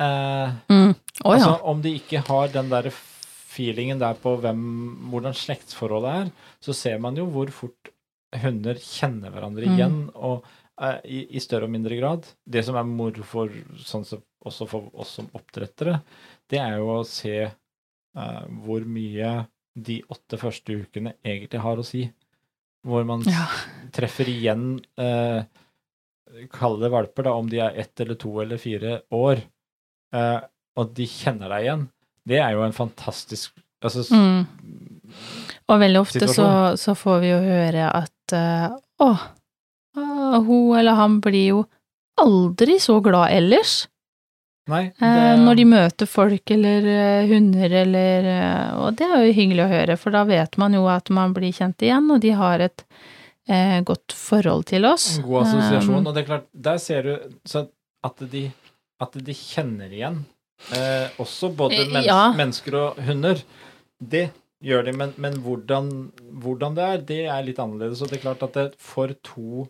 Eh, 0.00 0.52
Mm. 0.72 0.94
Ja. 1.24 1.30
Altså, 1.34 1.50
om 1.68 1.82
de 1.84 1.90
ikke 1.98 2.22
har 2.26 2.48
den 2.48 2.70
der 2.72 2.88
feelingen 3.52 3.98
der 4.00 4.14
på 4.16 4.32
hvem, 4.40 4.62
hvordan 5.12 5.34
slektsforholdet 5.36 6.14
er, 6.22 6.30
så 6.64 6.72
ser 6.74 6.98
man 6.98 7.14
jo 7.20 7.26
hvor 7.28 7.50
fort 7.52 7.90
hunder 8.42 8.74
kjenner 8.80 9.30
hverandre 9.30 9.66
Mm. 9.68 9.74
igjen, 9.76 9.98
og 10.16 10.44
eh, 10.80 11.00
i, 11.04 11.20
i 11.36 11.38
større 11.44 11.68
og 11.68 11.70
mindre 11.74 11.98
grad. 12.00 12.24
Det 12.48 12.64
som 12.64 12.76
er 12.80 12.88
moro 12.88 13.22
for, 13.28 13.52
sånn 13.76 14.06
som, 14.08 14.22
også 14.44 14.66
for 14.66 14.88
oss 14.94 15.12
som 15.20 15.28
oppdrettere, 15.36 16.00
det 16.48 16.58
er 16.64 16.78
jo 16.80 16.88
å 16.96 17.04
se 17.06 17.36
eh, 17.44 18.42
hvor 18.64 18.88
mye 18.88 19.34
de 19.76 20.00
åtte 20.08 20.40
første 20.40 20.72
ukene 20.80 21.12
egentlig 21.22 21.60
har 21.60 21.76
å 21.76 21.84
si. 21.84 22.06
Hvor 22.86 23.04
man 23.06 23.22
Ja. 23.28 23.46
treffer 23.94 24.28
igjen 24.28 24.80
eh, 24.98 25.44
Kall 26.50 26.78
det 26.80 26.88
valper, 26.90 27.26
da, 27.28 27.34
om 27.36 27.48
de 27.50 27.58
er 27.60 27.76
ett 27.78 28.00
eller 28.00 28.16
to 28.16 28.30
eller 28.40 28.56
fire 28.58 29.02
år, 29.12 29.42
eh, 30.16 30.40
og 30.80 30.94
de 30.96 31.04
kjenner 31.06 31.52
deg 31.52 31.66
igjen. 31.66 31.82
Det 32.26 32.38
er 32.40 32.54
jo 32.56 32.62
en 32.64 32.72
fantastisk 32.72 33.52
altså, 33.84 34.06
Mm. 34.16 34.46
Og 35.68 35.80
veldig 35.82 36.00
ofte 36.00 36.26
så, 36.30 36.46
så 36.80 36.94
får 36.96 37.20
vi 37.20 37.30
jo 37.34 37.38
høre 37.44 37.90
at 37.92 38.32
eh, 38.32 38.72
å, 39.04 39.10
ah, 39.98 40.38
hun 40.40 40.78
eller 40.78 40.96
han 40.96 41.20
blir 41.20 41.46
jo 41.50 41.62
aldri 42.22 42.78
så 42.80 43.00
glad 43.04 43.32
ellers. 43.36 43.86
Nei, 44.70 44.84
det... 44.94 45.38
når 45.42 45.58
de 45.58 45.64
møter 45.66 46.06
folk 46.06 46.52
eller 46.54 46.84
eh, 46.86 47.30
hunder 47.32 47.72
eller 47.80 48.28
eh, 48.30 48.68
Og 48.78 48.94
det 49.00 49.08
er 49.08 49.24
jo 49.26 49.32
hyggelig 49.34 49.64
å 49.64 49.72
høre, 49.72 49.96
for 49.98 50.14
da 50.14 50.22
vet 50.28 50.54
man 50.60 50.76
jo 50.76 50.84
at 50.90 51.10
man 51.10 51.34
blir 51.34 51.50
kjent 51.56 51.82
igjen, 51.82 52.06
og 52.14 52.22
de 52.22 52.30
har 52.38 52.62
et 52.62 52.84
eh, 53.50 53.80
godt 53.86 54.14
forhold 54.14 54.68
til 54.70 54.86
oss. 54.86 55.16
En 55.18 55.26
god 55.26 55.48
assosiasjon. 55.48 55.98
Um, 55.98 56.06
og 56.06 56.14
det 56.14 56.22
er 56.22 56.28
klart, 56.30 56.46
der 56.68 56.78
ser 56.82 57.08
du 57.08 57.34
så 57.48 57.66
at 58.06 58.22
de, 58.30 58.44
at 59.02 59.18
de 59.26 59.34
kjenner 59.38 59.90
igjen 59.90 60.22
eh, 60.76 61.10
også 61.22 61.52
både 61.58 61.82
Eh, 61.82 61.90
mens, 61.90 62.06
ja. 62.06 62.22
mennesker 62.38 62.78
og 62.78 63.02
hunder. 63.06 63.42
Det 63.98 64.28
gjør 64.62 64.86
de, 64.86 64.96
men, 64.98 65.14
men 65.18 65.38
hvordan, 65.42 65.90
hvordan 66.42 66.78
det 66.78 66.88
er, 66.88 67.06
det 67.10 67.20
er 67.26 67.46
litt 67.46 67.58
annerledes. 67.62 68.02
Og 68.02 68.10
det 68.10 68.20
er 68.20 68.26
klart 68.28 68.46
at 68.46 68.58
det 68.58 68.68
for 68.78 69.14
to 69.26 69.66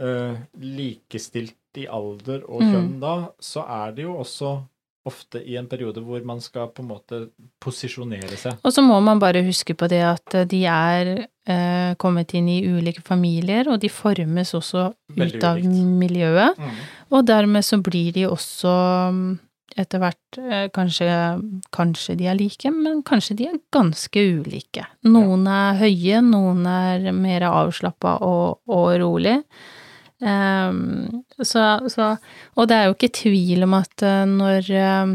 eh, 0.00 0.36
likestilt 0.60 1.54
i 1.76 1.86
alder 1.92 2.42
og 2.48 2.62
Mm. 2.62 2.72
kjønn 2.72 3.00
da, 3.00 3.14
så 3.40 3.62
er 3.68 3.92
det 3.96 4.04
jo 4.04 4.14
også 4.22 4.54
ofte 5.06 5.38
i 5.46 5.54
en 5.56 5.68
periode 5.70 6.00
hvor 6.02 6.24
man 6.26 6.40
skal 6.42 6.66
på 6.74 6.82
en 6.82 6.88
måte 6.88 7.28
posisjonere 7.62 8.36
seg. 8.36 8.56
Og 8.64 8.72
så 8.74 8.82
må 8.82 8.96
man 9.04 9.20
bare 9.22 9.44
huske 9.46 9.74
på 9.78 9.86
det 9.88 10.00
at 10.02 10.34
eh, 10.34 10.44
de 10.50 10.64
er 10.66 11.10
eh, 11.46 11.94
kommet 12.02 12.34
inn 12.34 12.48
i 12.48 12.62
ulike 12.66 13.02
familier, 13.06 13.68
og 13.70 13.80
de 13.80 13.88
formes 13.92 14.52
også 14.54 14.88
Veldig 15.14 15.36
ut 15.38 15.44
av 15.44 15.56
ulikt. 15.58 15.98
miljøet. 16.02 16.58
Og 17.12 17.24
dermed 17.28 17.62
så 17.64 17.78
blir 17.82 18.10
de 18.16 18.24
også 18.26 18.72
mm, 19.12 19.38
etter 19.78 19.98
hvert 20.02 20.38
eh, 20.42 20.66
kanskje, 20.74 21.06
kanskje 21.70 22.16
de 22.18 22.26
er 22.26 22.34
like, 22.40 22.70
men 22.74 23.02
kanskje 23.06 23.36
de 23.36 23.46
er 23.52 23.60
ganske 23.70 24.16
ulike. 24.40 24.86
Noen 25.04 25.46
er 25.46 25.78
høye, 25.84 26.18
noen 26.24 26.66
er 26.66 27.12
mer 27.12 27.46
avslappa 27.52 28.18
og, 28.26 28.58
og 28.66 28.88
rolig. 29.04 29.38
Ehm, 30.24 31.22
så, 31.44 31.88
så 31.92 32.14
Og 32.56 32.68
det 32.68 32.76
er 32.76 32.88
jo 32.88 32.96
ikke 32.96 33.12
tvil 33.20 33.66
om 33.66 33.76
at 33.76 34.06
eh, 34.06 34.24
når 34.30 34.70
eh, 34.72 35.12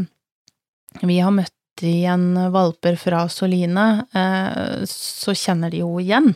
vi 1.08 1.18
har 1.18 1.34
møtt 1.34 1.82
igjen 1.82 2.36
valper 2.54 2.94
fra 3.00 3.24
Soline, 3.32 4.04
eh, 4.14 4.84
så 4.86 5.34
kjenner 5.34 5.72
de 5.72 5.82
jo 5.82 5.96
igjen. 6.02 6.34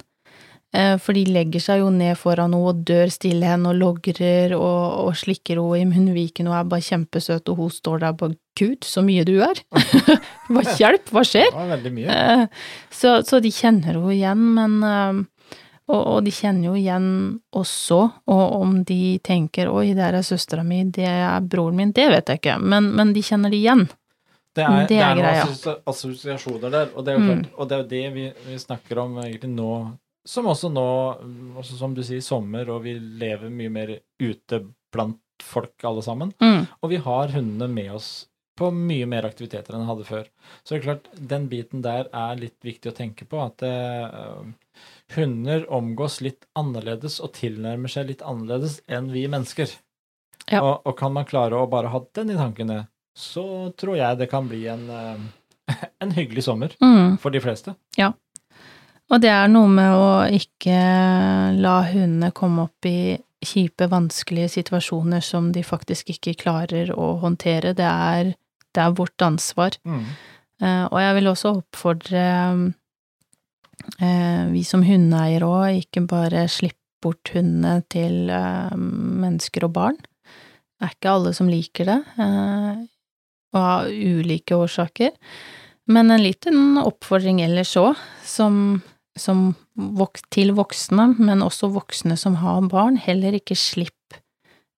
For 0.77 1.17
de 1.17 1.23
legger 1.33 1.63
seg 1.63 1.79
jo 1.81 1.87
ned 1.95 2.19
foran 2.21 2.53
henne 2.53 2.69
og 2.69 2.83
dør 2.85 3.09
stille 3.09 3.49
henne 3.49 3.71
og 3.71 3.79
logrer 3.79 4.53
og, 4.59 5.07
og 5.07 5.15
slikker 5.17 5.57
henne 5.57 5.79
i 5.79 5.87
munnviken 5.89 6.51
og 6.51 6.57
er 6.59 6.67
bare 6.69 6.85
kjempesøt, 6.85 7.49
og 7.49 7.63
hun 7.63 7.71
står 7.73 8.03
der 8.03 8.17
bare 8.19 8.37
Gud, 8.59 8.85
så 8.85 9.01
mye 9.07 9.25
du 9.25 9.39
er! 9.47 9.63
Hva 10.53 10.67
hjelp, 10.77 11.09
hva 11.15 11.23
skjer? 11.25 11.49
Var 11.55 11.71
veldig 11.71 11.95
mye. 11.95 12.19
Så, 12.93 13.15
så 13.25 13.41
de 13.41 13.55
kjenner 13.55 13.95
henne 13.95 14.13
igjen, 14.19 14.45
men 14.59 15.25
og, 15.88 16.01
og 16.07 16.25
de 16.25 16.31
kjenner 16.35 16.64
jo 16.70 16.75
igjen 16.75 17.07
også, 17.55 17.99
og 18.27 18.57
om 18.61 18.83
de 18.85 19.18
tenker 19.25 19.68
'oi, 19.70 19.94
der 19.94 20.14
er 20.18 20.22
søstera 20.27 20.64
mi, 20.64 20.83
det 20.85 21.07
er 21.07 21.40
broren 21.40 21.77
min', 21.77 21.92
det 21.94 22.09
vet 22.11 22.27
jeg 22.29 22.40
ikke, 22.40 22.59
men, 22.61 22.90
men 22.96 23.12
de 23.12 23.22
kjenner 23.22 23.51
det 23.51 23.61
igjen. 23.61 23.87
Det 24.57 24.64
er, 24.64 24.81
Det 24.81 24.88
det 24.88 24.99
er 24.99 25.18
er, 25.18 25.44
noen 25.44 25.77
assosiasjoner 25.87 26.70
der, 26.72 26.88
og 26.96 27.05
det 27.05 27.12
er 27.14 27.18
jo 27.20 27.35
Mm. 27.35 27.44
og 27.59 27.68
det 27.68 27.79
er 27.79 27.88
det 27.88 28.14
vi, 28.14 28.33
vi 28.49 28.57
snakker 28.59 28.99
om 28.99 29.18
egentlig 29.18 29.51
nå, 29.55 29.92
som 30.25 30.46
også 30.46 30.72
nå, 30.72 30.87
også 31.61 31.77
som 31.79 31.94
du 31.94 32.03
sier, 32.03 32.20
sommer, 32.20 32.68
og 32.70 32.83
vi 32.83 32.99
lever 32.99 33.51
mye 33.51 33.70
mer 33.70 33.99
ute 34.20 34.62
blant 34.92 35.18
folk 35.42 35.85
alle 35.85 36.03
sammen, 36.03 36.33
Mm. 36.40 36.66
og 36.83 36.90
vi 36.90 36.96
har 36.96 37.29
hundene 37.29 37.68
med 37.68 37.90
oss 37.92 38.27
på 38.57 38.71
mye 38.73 39.07
mer 39.09 39.27
aktiviteter 39.29 39.75
enn 39.77 39.83
jeg 39.85 39.90
hadde 39.90 40.07
før. 40.09 40.29
Så 40.64 40.75
det 40.75 40.79
er 40.81 40.85
klart, 40.87 41.09
den 41.33 41.49
biten 41.53 41.83
der 41.85 42.09
er 42.16 42.38
litt 42.40 42.57
viktig 42.64 42.90
å 42.92 42.97
tenke 42.97 43.27
på, 43.29 43.40
at 43.45 43.62
eh, 43.66 44.47
hunder 45.16 45.66
omgås 45.73 46.21
litt 46.25 46.47
annerledes 46.59 47.19
og 47.23 47.35
tilnærmer 47.37 47.92
seg 47.92 48.09
litt 48.11 48.25
annerledes 48.27 48.81
enn 48.88 49.11
vi 49.12 49.27
mennesker. 49.31 49.71
Ja. 50.51 50.61
Og, 50.62 50.87
og 50.87 50.97
kan 50.99 51.12
man 51.14 51.27
klare 51.29 51.59
å 51.59 51.66
bare 51.71 51.90
ha 51.92 52.01
den 52.16 52.31
i 52.35 52.38
tankene, 52.38 52.85
så 53.16 53.73
tror 53.79 53.97
jeg 53.99 54.19
det 54.21 54.29
kan 54.31 54.49
bli 54.49 54.64
en, 54.73 54.87
eh, 54.90 55.77
en 56.05 56.14
hyggelig 56.16 56.47
sommer 56.49 56.75
Mm. 56.83 57.16
for 57.23 57.31
de 57.35 57.40
fleste. 57.45 57.75
Ja. 57.99 58.12
Og 59.11 59.21
det 59.23 59.31
er 59.31 59.47
noe 59.53 59.69
med 59.71 59.92
å 59.95 60.09
ikke 60.35 60.75
la 61.62 61.77
hundene 61.87 62.33
komme 62.35 62.64
opp 62.66 62.88
i 62.90 63.19
kjipe, 63.47 63.87
vanskelige 63.92 64.49
situasjoner 64.57 65.23
som 65.23 65.53
de 65.55 65.62
faktisk 65.62 66.09
ikke 66.16 66.33
klarer 66.40 66.90
å 66.90 67.12
håndtere. 67.23 67.71
Det 67.79 67.87
er, 67.87 68.33
det 68.77 68.83
er 68.85 68.97
vårt 68.97 69.25
ansvar. 69.25 69.79
Eh, 70.62 70.85
og 70.89 70.99
jeg 71.01 71.17
vil 71.19 71.31
også 71.31 71.53
oppfordre 71.59 72.25
eh, 74.01 74.43
vi 74.53 74.65
som 74.65 74.85
hundeeiere 74.87 75.49
òg, 75.49 75.83
ikke 75.85 76.07
bare 76.09 76.47
slipp 76.53 76.79
bort 77.05 77.33
hundene 77.35 77.83
til 77.93 78.31
eh, 78.33 78.77
mennesker 78.77 79.69
og 79.69 79.75
barn. 79.77 80.01
Det 80.01 80.89
er 80.89 80.97
ikke 80.97 81.15
alle 81.17 81.33
som 81.37 81.49
liker 81.49 81.89
det. 81.89 82.01
og 83.57 83.62
av 83.62 83.87
ulike 83.89 84.53
årsaker. 84.53 85.15
Men 85.89 86.11
en 86.11 86.21
liten 86.21 86.77
oppfordring 86.83 87.41
ellers 87.41 87.73
òg, 87.81 87.97
som, 88.27 88.83
som 89.17 89.55
til 90.35 90.53
voksne, 90.59 91.15
men 91.17 91.45
også 91.47 91.71
voksne 91.73 92.19
som 92.21 92.37
har 92.43 92.67
barn, 92.69 92.99
heller 93.01 93.39
ikke 93.39 93.57
slipp 93.57 93.96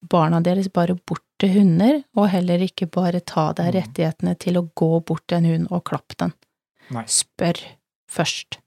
barna 0.00 0.40
deres 0.44 0.68
bare 0.72 0.94
bort 0.94 1.24
til 1.38 1.52
hunder, 1.54 2.02
og 2.16 2.30
heller 2.32 2.62
ikke 2.62 2.86
bare 2.90 3.20
ta 3.20 3.52
deg 3.52 3.72
Mm. 3.72 3.74
rettighetene 3.80 4.38
til 4.38 4.58
å 4.58 4.68
gå 4.74 5.04
bort 5.04 5.26
til 5.26 5.38
en 5.38 5.44
hund 5.44 5.68
og 5.70 5.84
klappe 5.84 6.14
den. 6.18 6.32
Nei. 6.90 7.04
Spør 7.06 7.58
først. 8.10 8.58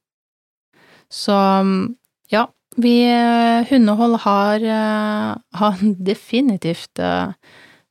Så 1.12 1.36
ja, 2.32 2.46
vi 2.78 3.04
eh, 3.04 3.66
Hundehold 3.68 4.20
har, 4.24 4.62
eh, 4.64 5.36
har 5.60 5.78
definitivt 6.12 7.00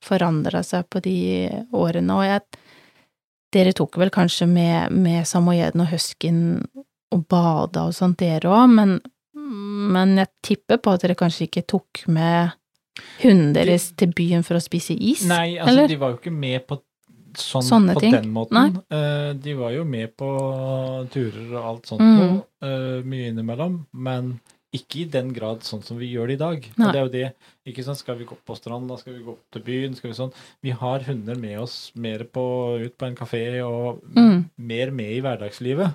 forandra 0.00 0.62
seg 0.64 0.88
på 0.88 1.00
de 1.04 1.50
årene, 1.72 2.16
og 2.16 2.24
jeg 2.24 2.40
Dere 3.50 3.72
tok 3.74 3.96
vel 3.98 4.12
kanskje 4.14 4.46
med, 4.46 4.92
med 4.94 5.26
samojeden 5.26 5.82
og 5.82 5.88
huskyen 5.90 6.62
og 7.10 7.24
bada 7.26 7.88
og 7.88 7.96
sånt, 7.96 8.20
dere 8.22 8.46
òg, 8.46 8.68
men, 8.70 8.92
men 9.34 10.12
jeg 10.20 10.30
tipper 10.46 10.78
på 10.78 10.92
at 10.94 11.02
dere 11.02 11.16
kanskje 11.18 11.48
ikke 11.48 11.64
tok 11.66 12.04
med 12.06 12.52
hunden 13.22 13.52
deres 13.54 13.90
til 13.96 14.12
byen 14.16 14.42
for 14.46 14.58
å 14.58 14.62
spise 14.62 14.94
is? 14.98 15.24
Nei, 15.28 15.56
altså, 15.58 15.72
eller? 15.74 15.88
de 15.88 15.96
var 15.96 16.10
jo 16.14 16.18
ikke 16.20 16.32
med 16.34 16.66
på 16.66 16.80
sånn 17.38 17.62
Sånne 17.62 17.94
på 17.94 18.00
ting. 18.02 18.12
den 18.12 18.30
måten. 18.34 18.80
Eh, 18.90 19.32
de 19.38 19.52
var 19.54 19.70
jo 19.72 19.84
med 19.86 20.16
på 20.18 20.28
turer 21.12 21.52
og 21.54 21.64
alt 21.64 21.86
sånt 21.86 22.00
Mm. 22.02 22.42
eh, 22.62 23.02
mye 23.06 23.28
innimellom, 23.30 23.86
men 23.94 24.40
ikke 24.74 25.00
i 25.00 25.04
den 25.10 25.32
grad 25.32 25.60
sånn 25.66 25.82
som 25.82 25.98
vi 25.98 26.12
gjør 26.12 26.28
det 26.28 26.34
i 26.34 26.42
dag. 26.44 26.66
Nei. 26.76 26.86
Og 26.86 26.92
det 26.92 26.98
er 27.00 27.04
jo 27.06 27.12
det, 27.12 27.34
ikke 27.66 27.84
sånn, 27.84 27.96
skal 27.96 28.16
vi 28.18 28.24
gå 28.24 28.36
på 28.46 28.56
stranda, 28.58 28.98
skal 28.98 29.14
vi 29.14 29.24
gå 29.24 29.32
opp 29.32 29.44
til 29.52 29.62
byen, 29.62 29.94
skal 29.96 30.10
vi 30.10 30.16
sånn. 30.16 30.32
Vi 30.62 30.70
har 30.70 31.00
hunder 31.00 31.36
med 31.36 31.58
oss 31.58 31.92
mer 31.94 32.18
på, 32.24 32.44
ut 32.84 32.96
på 32.98 33.06
en 33.06 33.16
kafé 33.16 33.62
og 33.64 34.00
Mm. 34.14 34.50
mer 34.58 34.90
med 34.90 35.10
i 35.16 35.20
hverdagslivet. 35.20 35.94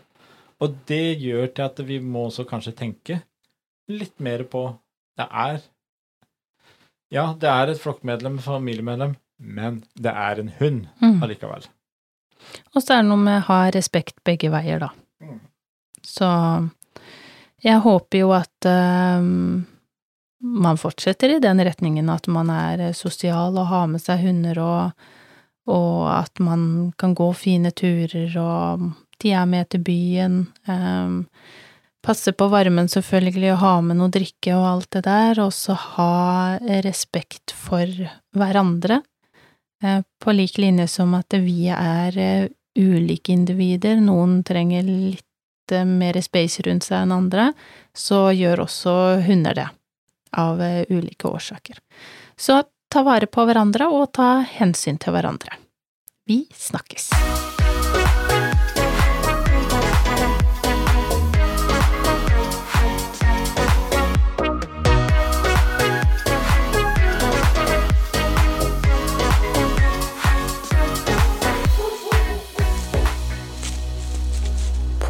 Og 0.61 0.75
det 0.87 1.19
gjør 1.19 1.53
til 1.53 1.63
at 1.65 1.77
vi 1.85 1.99
må 1.99 2.27
også 2.29 2.45
kanskje 2.47 2.75
tenke 2.75 3.21
litt 3.89 4.19
mer 4.19 4.43
på 4.43 4.77
Det 5.17 5.27
er 5.31 5.61
Ja, 7.15 7.29
det 7.39 7.47
er 7.49 7.71
et 7.71 7.79
flokkmedlem, 7.81 8.37
familiemedlem, 8.43 9.15
men 9.39 9.81
det 9.95 10.11
er 10.11 10.41
en 10.41 10.51
hund 10.59 10.87
Mm. 11.01 11.21
allikevel. 11.23 11.67
Og 12.75 12.81
så 12.83 12.97
er 12.97 13.01
det 13.01 13.09
noe 13.09 13.21
med 13.23 13.39
å 13.41 13.45
ha 13.47 13.59
respekt 13.73 14.19
begge 14.27 14.51
veier, 14.53 14.79
da. 14.83 14.89
Mm. 15.23 15.39
Så 16.03 16.27
jeg 17.63 17.79
håper 17.81 18.19
jo 18.19 18.33
at 18.35 18.67
ehm, 18.69 19.65
man 20.45 20.77
fortsetter 20.77 21.37
i 21.37 21.39
den 21.41 21.63
retningen, 21.65 22.09
at 22.13 22.27
man 22.27 22.51
er 22.53 22.91
sosial 22.93 23.55
og 23.57 23.69
har 23.71 23.87
med 23.89 24.03
seg 24.03 24.21
hunder, 24.27 24.59
og, 24.61 25.07
og 25.71 26.03
at 26.11 26.39
man 26.43 26.91
kan 26.99 27.15
gå 27.17 27.31
fine 27.33 27.71
turer, 27.71 28.29
og 28.37 28.91
de 29.23 29.31
er 29.31 29.45
med 29.49 29.69
til 29.71 29.81
byen. 29.87 30.41
Um, 30.67 31.23
passe 32.05 32.31
på 32.37 32.47
varmen, 32.47 32.87
selvfølgelig, 32.91 33.51
og 33.55 33.61
ha 33.63 33.73
med 33.81 33.99
noe 33.99 34.13
drikke 34.13 34.53
og 34.55 34.65
alt 34.69 34.89
det 34.93 35.03
der, 35.07 35.41
og 35.43 35.51
så 35.55 35.73
ha 35.73 36.11
respekt 36.85 37.55
for 37.57 37.89
hverandre. 38.37 39.01
Eh, 39.83 40.01
På 40.19 40.31
lik 40.31 40.57
linje 40.57 40.87
som 40.87 41.13
at 41.17 41.33
vi 41.33 41.67
er 41.69 42.17
eh, 42.17 42.47
ulike 42.77 43.33
individer, 43.33 43.99
noen 44.01 44.41
trenger 44.43 44.85
litt 44.85 45.71
eh, 45.73 45.85
mer 45.85 46.21
space 46.21 46.63
rundt 46.67 46.87
seg 46.87 47.03
enn 47.03 47.15
andre, 47.15 47.49
så 47.95 48.29
gjør 48.35 48.65
også 48.67 48.95
hunder 49.25 49.57
det, 49.57 49.67
av 50.37 50.61
ulike 50.89 51.27
årsaker. 51.27 51.79
Så 52.37 52.61
ta 52.91 53.03
vare 53.03 53.27
på 53.27 53.45
hverandre, 53.47 53.89
og 53.89 54.11
ta 54.15 54.39
hensyn 54.55 55.01
til 55.01 55.15
hverandre. 55.15 55.57
Vi 56.25 56.45
snakkes! 56.53 57.11